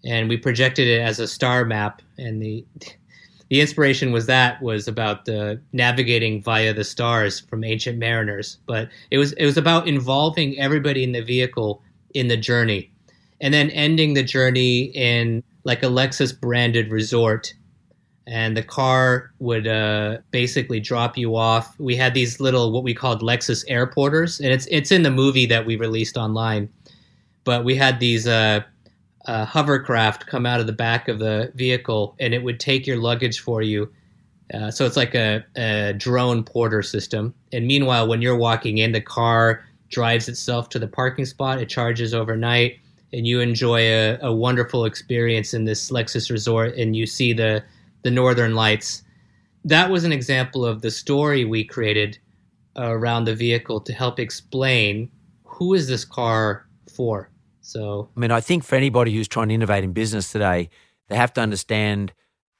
[0.05, 2.01] and we projected it as a star map.
[2.17, 2.65] And the
[3.49, 8.57] the inspiration was that was about the navigating via the stars from ancient mariners.
[8.65, 11.81] But it was it was about involving everybody in the vehicle
[12.13, 12.91] in the journey
[13.43, 17.53] and then ending the journey in like a lexus branded resort
[18.25, 22.93] and the car would uh, basically drop you off we had these little what we
[22.93, 26.69] called lexus airporters and it's it's in the movie that we released online
[27.43, 28.61] but we had these uh,
[29.25, 32.97] uh, hovercraft come out of the back of the vehicle and it would take your
[32.97, 33.91] luggage for you.
[34.53, 37.33] Uh, so it's like a, a, drone porter system.
[37.53, 41.69] And meanwhile, when you're walking in, the car drives itself to the parking spot, it
[41.69, 42.79] charges overnight,
[43.13, 47.63] and you enjoy a, a wonderful experience in this Lexus resort and you see the,
[48.03, 49.03] the northern lights.
[49.65, 52.17] That was an example of the story we created
[52.75, 55.09] around the vehicle to help explain
[55.43, 57.29] who is this car for
[57.63, 60.69] so, I mean, I think for anybody who's trying to innovate in business today,
[61.07, 62.13] they have to understand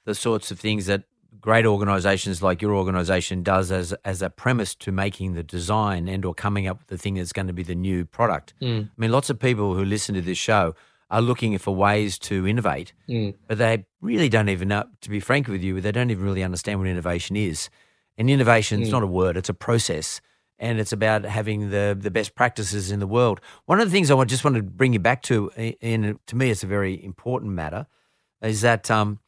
[0.06, 1.04] the sorts of things that
[1.42, 6.24] great organizations like your organization does as as a premise to making the design and
[6.24, 8.54] or coming up with the thing that's going to be the new product.
[8.62, 8.86] Mm.
[8.86, 10.74] I mean, lots of people who listen to this show
[11.14, 13.34] are looking for ways to innovate, mm.
[13.48, 14.84] but they really don't even know.
[15.02, 17.70] To be frank with you, they don't even really understand what innovation is.
[18.18, 18.94] And innovation is mm.
[18.94, 20.20] not a word; it's a process
[20.60, 23.42] and it's about having the the best practices in the world.
[23.66, 25.52] One of the things I just want to bring you back to,
[25.82, 27.88] and to me, it's a very important matter,
[28.42, 29.20] is that um,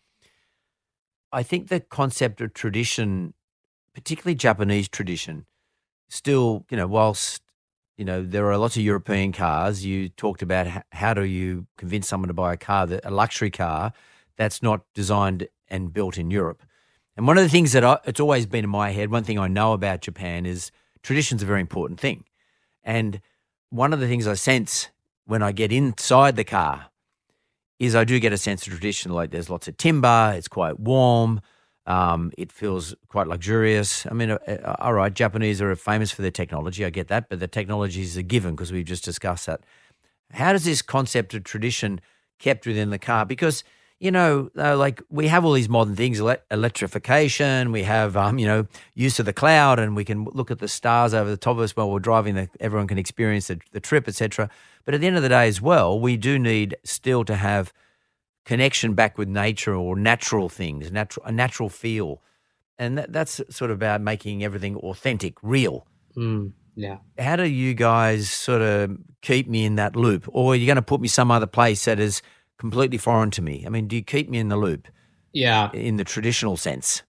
[1.31, 3.33] I think the concept of tradition,
[3.93, 5.45] particularly Japanese tradition,
[6.09, 7.41] still, you know, whilst
[7.97, 12.07] you know there are lots of European cars, you talked about how do you convince
[12.07, 13.93] someone to buy a car, that a luxury car
[14.37, 16.63] that's not designed and built in Europe.
[17.17, 19.39] And one of the things that I, it's always been in my head, one thing
[19.39, 20.71] I know about Japan is
[21.01, 22.25] tradition's a very important thing.
[22.83, 23.21] And
[23.69, 24.89] one of the things I sense
[25.25, 26.87] when I get inside the car
[27.79, 29.11] is I do get a sense of tradition.
[29.11, 31.41] Like there's lots of timber, it's quite warm,
[31.85, 34.05] um, it feels quite luxurious.
[34.07, 37.29] I mean, uh, uh, all right, Japanese are famous for their technology, I get that,
[37.29, 39.61] but the technology is a given because we've just discussed that.
[40.31, 42.01] How does this concept of tradition
[42.39, 43.25] kept within the car?
[43.25, 43.63] Because
[43.99, 47.71] you know, uh, like we have all these modern things, ele- electrification.
[47.71, 50.67] We have, um, you know, use of the cloud, and we can look at the
[50.67, 52.35] stars over the top of us while we're driving.
[52.35, 54.49] The, everyone can experience the, the trip, etc.
[54.83, 57.73] But at the end of the day, as well, we do need still to have
[58.45, 62.21] connection back with nature or natural things, natural a natural feel,
[62.77, 65.87] and that, that's sort of about making everything authentic, real.
[66.15, 66.97] Mm, yeah.
[67.17, 70.75] How do you guys sort of keep me in that loop, or are you going
[70.75, 72.21] to put me some other place that is
[72.57, 73.63] completely foreign to me.
[73.65, 74.87] I mean, do you keep me in the loop?
[75.33, 75.71] Yeah.
[75.73, 77.03] In the traditional sense.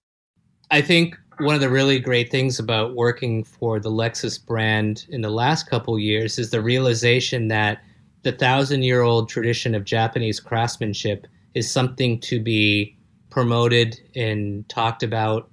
[0.71, 5.21] I think one of the really great things about working for the Lexus brand in
[5.21, 7.83] the last couple years is the realization that
[8.27, 12.99] the thousand year old tradition of Japanese craftsmanship is something to be
[13.31, 15.49] promoted and talked about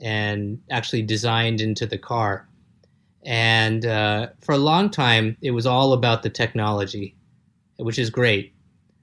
[0.00, 2.46] and actually designed into the car.
[3.22, 7.16] And uh, for a long time, it was all about the technology,
[7.78, 8.52] which is great.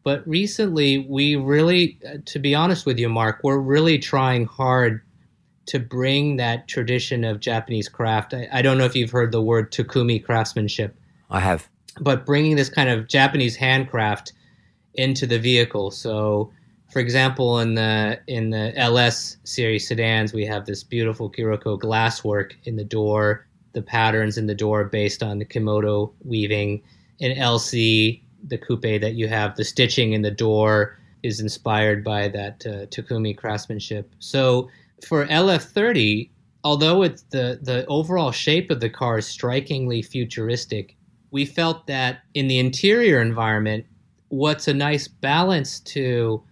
[0.03, 5.01] But recently, we really, uh, to be honest with you, Mark, we're really trying hard
[5.65, 8.36] to bring that tradition of Japanese craft.
[8.36, 10.95] I, I don't know if you've heard the word takumi craftsmanship.
[11.32, 11.68] I have.
[12.01, 14.33] But bringing this kind of Japanese handcraft
[14.95, 15.91] into the vehicle.
[15.91, 16.51] So,
[16.91, 22.53] for example, in the in the LS series sedans, we have this beautiful Kiriko glasswork
[22.63, 26.81] in the door, the patterns in the door based on the Kimoto weaving.
[27.19, 32.27] In LC, the coupe that you have, the stitching in the door is inspired by
[32.29, 34.13] that uh, Takumi craftsmanship.
[34.19, 34.69] So
[35.07, 36.29] for LF30,
[36.63, 40.96] although it's the the overall shape of the car is strikingly futuristic,
[41.32, 43.86] we felt that in the interior environment,
[44.30, 46.43] what's a nice balance to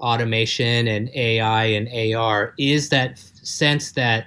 [0.00, 4.26] automation and AI and AR is that sense that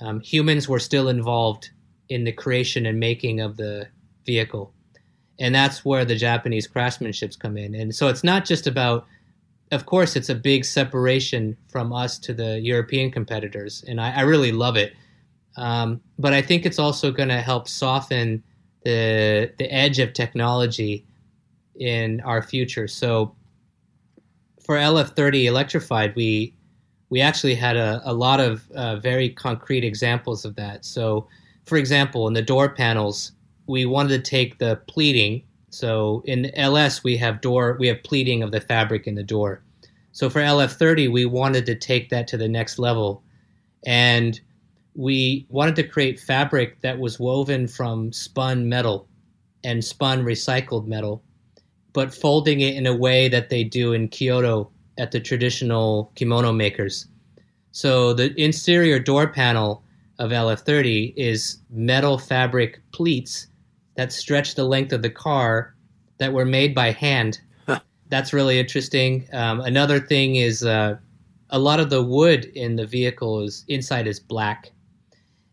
[0.00, 1.70] um, humans were still involved
[2.08, 3.88] in the creation and making of the
[4.26, 4.72] vehicle.
[5.40, 7.74] And that's where the Japanese craftsmanships come in.
[7.74, 9.06] And so it's not just about,
[9.70, 13.84] of course, it's a big separation from us to the European competitors.
[13.86, 14.94] And I, I really love it.
[15.56, 18.42] Um, but I think it's also going to help soften
[18.84, 21.04] the, the edge of technology
[21.76, 22.88] in our future.
[22.88, 23.34] So
[24.64, 26.54] for LF30 electrified, we
[27.10, 30.84] we actually had a, a lot of uh, very concrete examples of that.
[30.84, 31.26] So,
[31.64, 33.32] for example, in the door panels,
[33.66, 35.42] we wanted to take the pleating.
[35.70, 39.62] So in LS, we have door, we have pleating of the fabric in the door.
[40.12, 43.22] So for LF30, we wanted to take that to the next level,
[43.86, 44.40] and
[44.98, 49.08] we wanted to create fabric that was woven from spun metal
[49.62, 51.22] and spun recycled metal
[51.92, 56.52] but folding it in a way that they do in Kyoto at the traditional kimono
[56.52, 57.08] makers.
[57.72, 59.82] So the interior door panel
[60.18, 63.46] of LF30 is metal fabric pleats
[63.96, 65.74] that stretch the length of the car
[66.18, 67.40] that were made by hand.
[68.10, 69.28] That's really interesting.
[69.32, 70.98] Um, another thing is uh,
[71.50, 74.72] a lot of the wood in the vehicle is inside is black,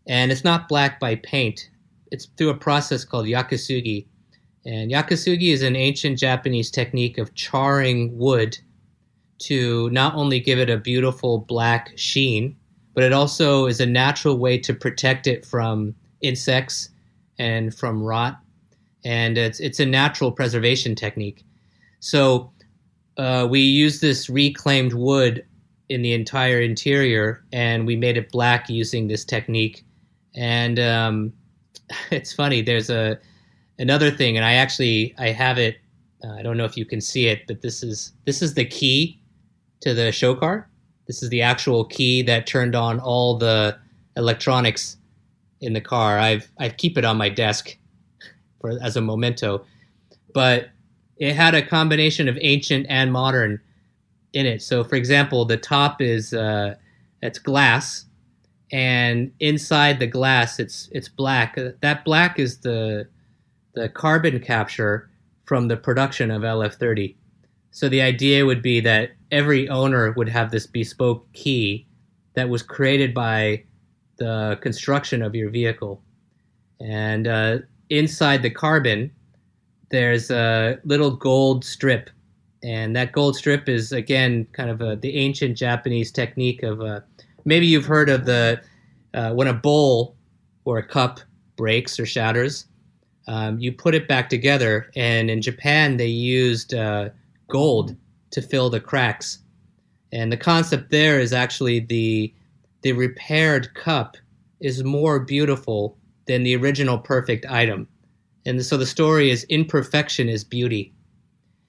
[0.06, 1.70] and it's not black by paint.
[2.10, 4.06] It's through a process called yakusugi,
[4.64, 8.58] and yakusugi is an ancient Japanese technique of charring wood
[9.38, 12.56] to not only give it a beautiful black sheen,
[12.94, 16.88] but it also is a natural way to protect it from insects
[17.38, 18.38] and from rot.
[19.04, 21.44] And it's, it's a natural preservation technique.
[22.00, 22.50] So
[23.18, 25.44] uh, we use this reclaimed wood
[25.88, 29.84] in the entire interior and we made it black using this technique.
[30.36, 31.32] And um,
[32.10, 33.18] it's funny, there's a
[33.78, 35.78] another thing, and I actually I have it.
[36.24, 38.64] Uh, I don't know if you can see it, but this is this is the
[38.64, 39.20] key
[39.80, 40.68] to the show car.
[41.06, 43.78] This is the actual key that turned on all the
[44.16, 44.96] electronics
[45.60, 46.18] in the car.
[46.18, 47.76] I've I keep it on my desk
[48.60, 49.64] for as a memento,
[50.32, 50.70] but
[51.16, 53.60] it had a combination of ancient and modern
[54.32, 54.62] in it.
[54.62, 56.74] So, for example, the top is uh,
[57.22, 58.05] it's glass,
[58.72, 61.58] and inside the glass it's it's black.
[61.80, 63.08] That black is the
[63.74, 65.10] the carbon capture
[65.44, 67.14] from the production of LF30.
[67.70, 71.86] So the idea would be that every owner would have this bespoke key
[72.34, 73.64] that was created by
[74.16, 76.02] the construction of your vehicle.
[76.80, 77.58] And uh,
[77.90, 79.10] inside the carbon,
[79.90, 82.10] there's a little gold strip.
[82.62, 87.00] And that gold strip is, again, kind of a, the ancient Japanese technique of uh,
[87.46, 88.60] maybe you've heard of the
[89.14, 90.14] uh, when a bowl
[90.66, 91.20] or a cup
[91.56, 92.66] breaks or shatters,
[93.28, 94.90] um, you put it back together.
[94.94, 97.08] And in Japan, they used uh,
[97.48, 97.96] gold
[98.32, 99.38] to fill the cracks.
[100.12, 102.34] And the concept there is actually the
[102.82, 104.16] the repaired cup
[104.60, 107.88] is more beautiful than the original perfect item.
[108.44, 110.92] And so the story is imperfection is beauty.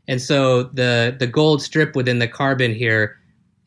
[0.08, 3.17] And so the the gold strip within the carbon here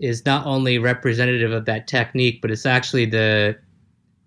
[0.01, 3.57] is not only representative of that technique, but it's actually the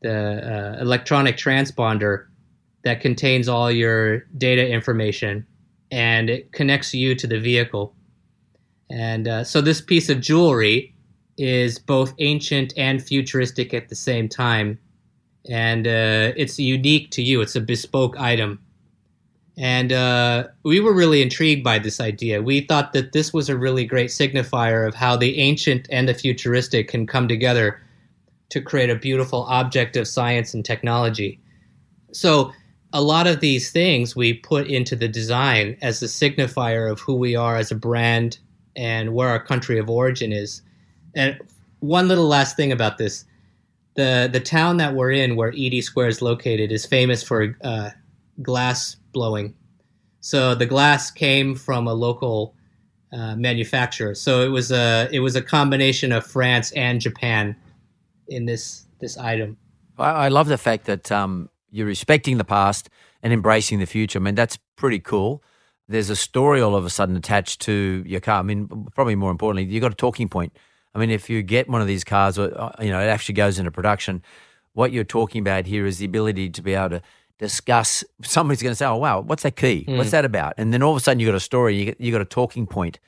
[0.02, 2.26] the uh, electronic transponder
[2.84, 5.46] that contains all your data information
[5.92, 7.96] and it connects you to the vehicle.
[8.90, 10.94] And uh, so this piece of jewelry
[11.38, 14.78] is both ancient and futuristic at the same time.
[15.50, 18.60] And uh, it's unique to you, it's a bespoke item.
[19.58, 22.42] And uh, we were really intrigued by this idea.
[22.42, 26.14] We thought that this was a really great signifier of how the ancient and the
[26.14, 27.80] futuristic can come together
[28.50, 31.40] to create a beautiful object of science and technology.
[32.12, 32.52] So
[32.94, 37.16] a lot of these things we put into the design as a signifier of who
[37.16, 38.40] we are as a brand
[38.76, 40.62] and where our country of origin is.
[41.16, 41.40] And
[41.80, 43.26] one little last thing about this
[43.96, 47.92] the the town that we're in, where ED Square is located, is famous for uh,
[48.42, 49.56] glass blowing.
[50.20, 52.56] So the glass came from a local
[53.12, 54.16] uh, manufacturer.
[54.16, 57.56] So it was a it was a combination of France and Japan
[58.28, 59.58] in this this item.
[59.98, 62.90] I, I love the fact that um, you're respecting the past
[63.22, 64.20] and embracing the future.
[64.20, 65.44] I mean, that's pretty cool.
[65.88, 68.40] There's a story all of a sudden attached to your car.
[68.40, 70.54] I mean, probably more importantly, you've got a talking point.
[70.96, 73.60] I mean, if you get one of these cars, uh, you know, it actually goes
[73.60, 74.22] into production.
[74.74, 77.02] What you're talking about here is the ability to be able to
[77.44, 78.04] discuss.
[78.22, 79.86] Somebody's going to say, "Oh, wow, what's that key?
[79.88, 79.98] Mm.
[79.98, 81.76] What's that about?" And then all of a sudden, you got a story.
[81.76, 83.00] You you got a talking point.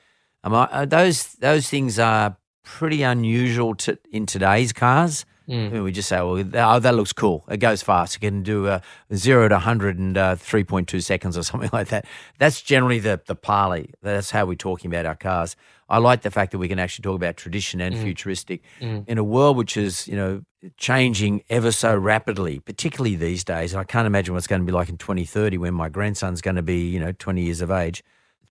[0.44, 5.26] Um, uh, those those things are pretty unusual to, in today's cars.
[5.48, 5.84] Mm.
[5.84, 7.46] We just say, well, oh, that looks cool.
[7.50, 8.16] It goes fast.
[8.16, 8.80] It can do uh,
[9.14, 12.06] zero to 100 in uh, 3.2 seconds or something like that.
[12.40, 13.94] That's generally the, the parley.
[14.02, 15.56] That's how we're talking about our cars.
[15.88, 18.02] I like the fact that we can actually talk about tradition and mm.
[18.02, 19.08] futuristic mm.
[19.08, 20.42] in a world which is, you know,
[20.78, 23.76] changing ever so rapidly, particularly these days.
[23.76, 26.64] I can't imagine what's going to be like in 2030 when my grandson's going to
[26.64, 28.04] be, you know, 20 years of age.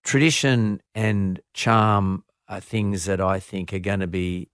[0.03, 4.49] Tradition and charm are things that I think are going to be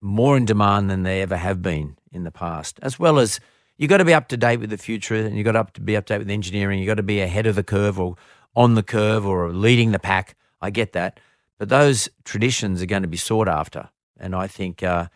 [0.00, 3.38] more in demand than they ever have been in the past, as well as
[3.76, 5.96] you've got to be up to date with the future and you've got to be
[5.96, 6.78] up to date with engineering.
[6.78, 8.16] You've got to be ahead of the curve or
[8.56, 10.34] on the curve or leading the pack.
[10.60, 11.20] I get that.
[11.60, 13.90] But those traditions are going to be sought after.
[14.18, 15.08] And I think, uh,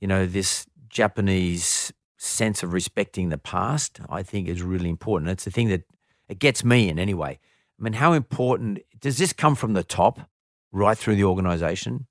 [0.00, 5.30] you know, this Japanese sense of respecting the past, I think is really important.
[5.30, 5.82] It's the thing that
[6.30, 7.38] it gets me in anyway.
[7.78, 10.20] I mean, how important does this come from the top
[10.72, 12.06] right through the organization?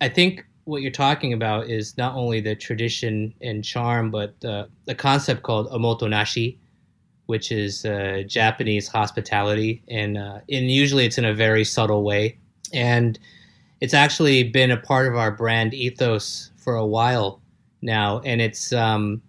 [0.00, 4.64] I think what you're talking about is not only the tradition and charm, but uh,
[4.86, 6.56] the concept called omotenashi,
[7.26, 12.38] which is uh, Japanese hospitality, and uh, and usually it's in a very subtle way,
[12.72, 13.18] and
[13.80, 17.40] it's actually been a part of our brand ethos for a while
[17.82, 19.22] now, and it's um,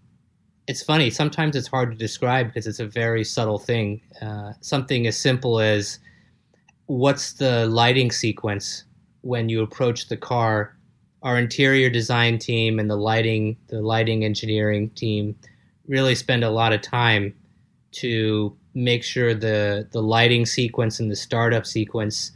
[0.68, 1.10] it's funny.
[1.10, 4.02] Sometimes it's hard to describe because it's a very subtle thing.
[4.22, 6.00] Uh, something as simple as
[6.88, 8.86] what's the lighting sequence
[9.22, 10.78] when you approach the car
[11.24, 15.36] our interior design team and the lighting the lighting engineering team
[15.88, 17.34] really spend a lot of time
[17.92, 22.32] to make sure the the lighting sequence and the startup sequence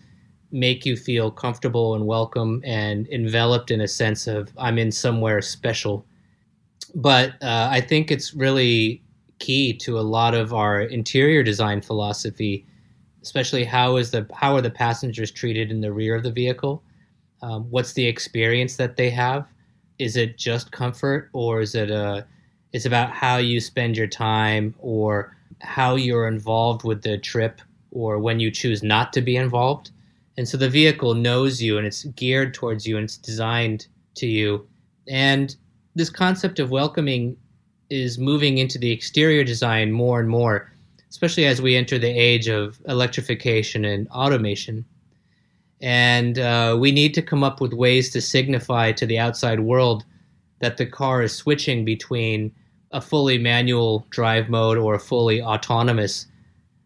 [0.52, 5.42] make you feel comfortable and welcome and enveloped in a sense of I'm in somewhere
[5.42, 6.06] special.
[6.96, 9.02] But uh, I think it's really
[9.40, 12.66] key to a lot of our interior design philosophy,
[13.22, 16.84] especially how is the how are the passengers treated in the rear of the vehicle
[17.42, 19.48] um, what's the experience that they have?
[20.00, 22.26] Is it just comfort, or is it a?
[22.72, 28.20] It's about how you spend your time, or how you're involved with the trip, or
[28.20, 29.92] when you choose not to be involved.
[30.38, 34.28] And so the vehicle knows you, and it's geared towards you, and it's designed to
[34.28, 34.68] you.
[35.08, 35.56] And
[35.96, 37.36] this concept of welcoming
[37.90, 40.72] is moving into the exterior design more and more,
[41.10, 44.86] especially as we enter the age of electrification and automation
[45.82, 50.06] and uh, we need to come up with ways to signify to the outside world
[50.60, 52.54] that the car is switching between
[52.92, 56.28] a fully manual drive mode or a fully autonomous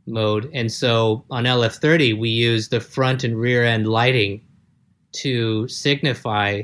[0.06, 0.50] mode.
[0.54, 4.42] And so on LF30, we use the front and rear end lighting
[5.14, 6.64] to signify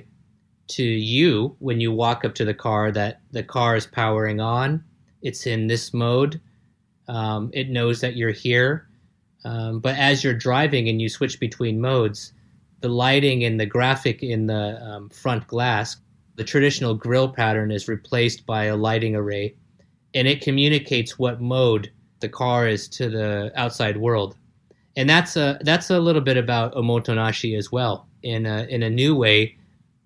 [0.68, 4.84] to you when you walk up to the car that the car is powering on.
[5.22, 6.40] It's in this mode.
[7.08, 8.88] Um, it knows that you're here.
[9.44, 12.34] Um, but as you're driving and you switch between modes,
[12.82, 15.98] the lighting and the graphic in the um, front glass,
[16.36, 19.56] the traditional grill pattern is replaced by a lighting array,
[20.14, 21.92] and it communicates what mode
[22.22, 24.38] the car is to the outside world.
[24.96, 28.90] And that's a that's a little bit about omotenashi as well, in a in a
[28.90, 29.58] new way,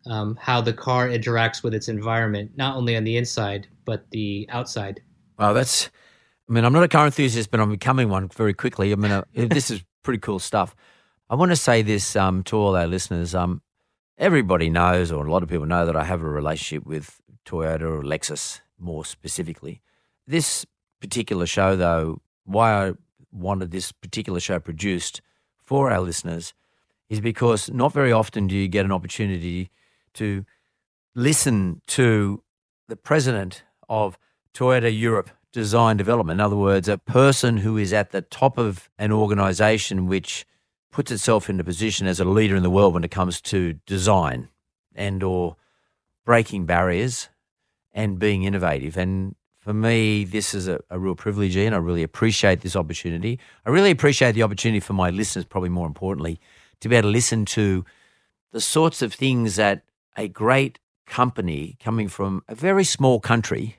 [0.06, 4.48] um, how the car interacts with its environment, not only on the inside but the
[4.52, 5.02] outside.
[5.38, 5.90] Wow, that's
[6.50, 8.92] I mean, I'm not a car enthusiast, but I'm becoming one very quickly.
[8.92, 10.76] I mean, uh, this is pretty cool stuff.
[11.30, 13.34] I want to say this um, to all our listeners.
[13.34, 13.62] Um,
[14.18, 17.82] everybody knows, or a lot of people know, that I have a relationship with Toyota
[17.82, 19.82] or Lexus more specifically.
[20.28, 20.66] This
[21.06, 22.94] particular show, though, why I
[23.32, 25.22] wanted this particular show produced
[25.64, 26.54] for our listeners
[27.10, 29.70] is because not very often do you get an opportunity
[30.16, 30.46] to
[31.14, 32.42] listen to
[32.88, 34.18] the president of
[34.56, 36.38] Toyota Europe design development.
[36.40, 40.48] In other words, a person who is at the top of an organization which
[40.92, 43.74] puts itself in a position as a leader in the world when it comes to
[43.86, 44.50] design
[44.96, 45.56] and or
[46.26, 47.30] breaking barriers
[47.94, 48.98] and being innovative.
[48.98, 49.36] And
[49.66, 53.40] for me, this is a, a real privilege, and I really appreciate this opportunity.
[53.66, 56.40] I really appreciate the opportunity for my listeners, probably more importantly,
[56.82, 57.84] to be able to listen to
[58.52, 59.82] the sorts of things that
[60.16, 63.78] a great company coming from a very small country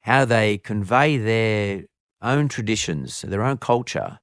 [0.00, 1.84] how they convey their
[2.22, 4.18] own traditions, their own culture,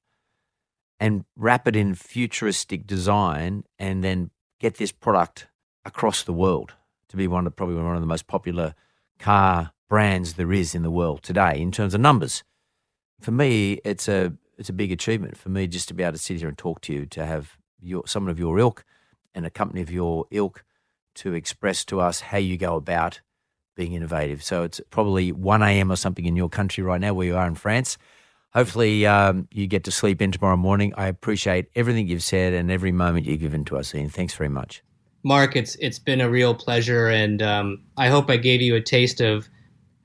[0.98, 5.46] and wrap it in futuristic design, and then get this product
[5.84, 6.74] across the world
[7.08, 8.74] to be one of probably one of the most popular
[9.20, 12.42] car brands there is in the world today in terms of numbers.
[13.20, 16.18] For me, it's a it's a big achievement for me just to be able to
[16.18, 18.84] sit here and talk to you, to have your someone of your ilk
[19.34, 20.64] and a company of your ilk
[21.16, 23.20] to express to us how you go about
[23.76, 24.42] being innovative.
[24.42, 25.90] So it's probably 1 a.m.
[25.90, 27.98] or something in your country right now where you are in France.
[28.52, 30.92] Hopefully, um, you get to sleep in tomorrow morning.
[30.96, 34.08] I appreciate everything you've said and every moment you've given to us, Ian.
[34.08, 34.82] Thanks very much.
[35.22, 38.80] Mark, it's it's been a real pleasure, and um, I hope I gave you a
[38.80, 39.48] taste of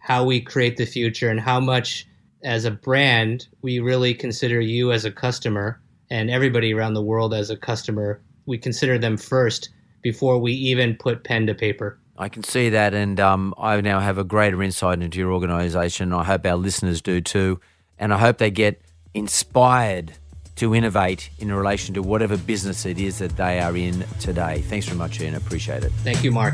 [0.05, 2.07] how we create the future and how much,
[2.43, 5.81] as a brand, we really consider you as a customer
[6.11, 8.21] and everybody around the world as a customer.
[8.45, 9.69] We consider them first
[10.03, 11.97] before we even put pen to paper.
[12.19, 16.13] I can see that, and um, I now have a greater insight into your organisation.
[16.13, 17.59] I hope our listeners do too,
[17.97, 18.79] and I hope they get
[19.15, 20.13] inspired
[20.57, 24.61] to innovate in relation to whatever business it is that they are in today.
[24.61, 25.33] Thanks very much, Ian.
[25.33, 25.91] Appreciate it.
[26.03, 26.53] Thank you, Mark.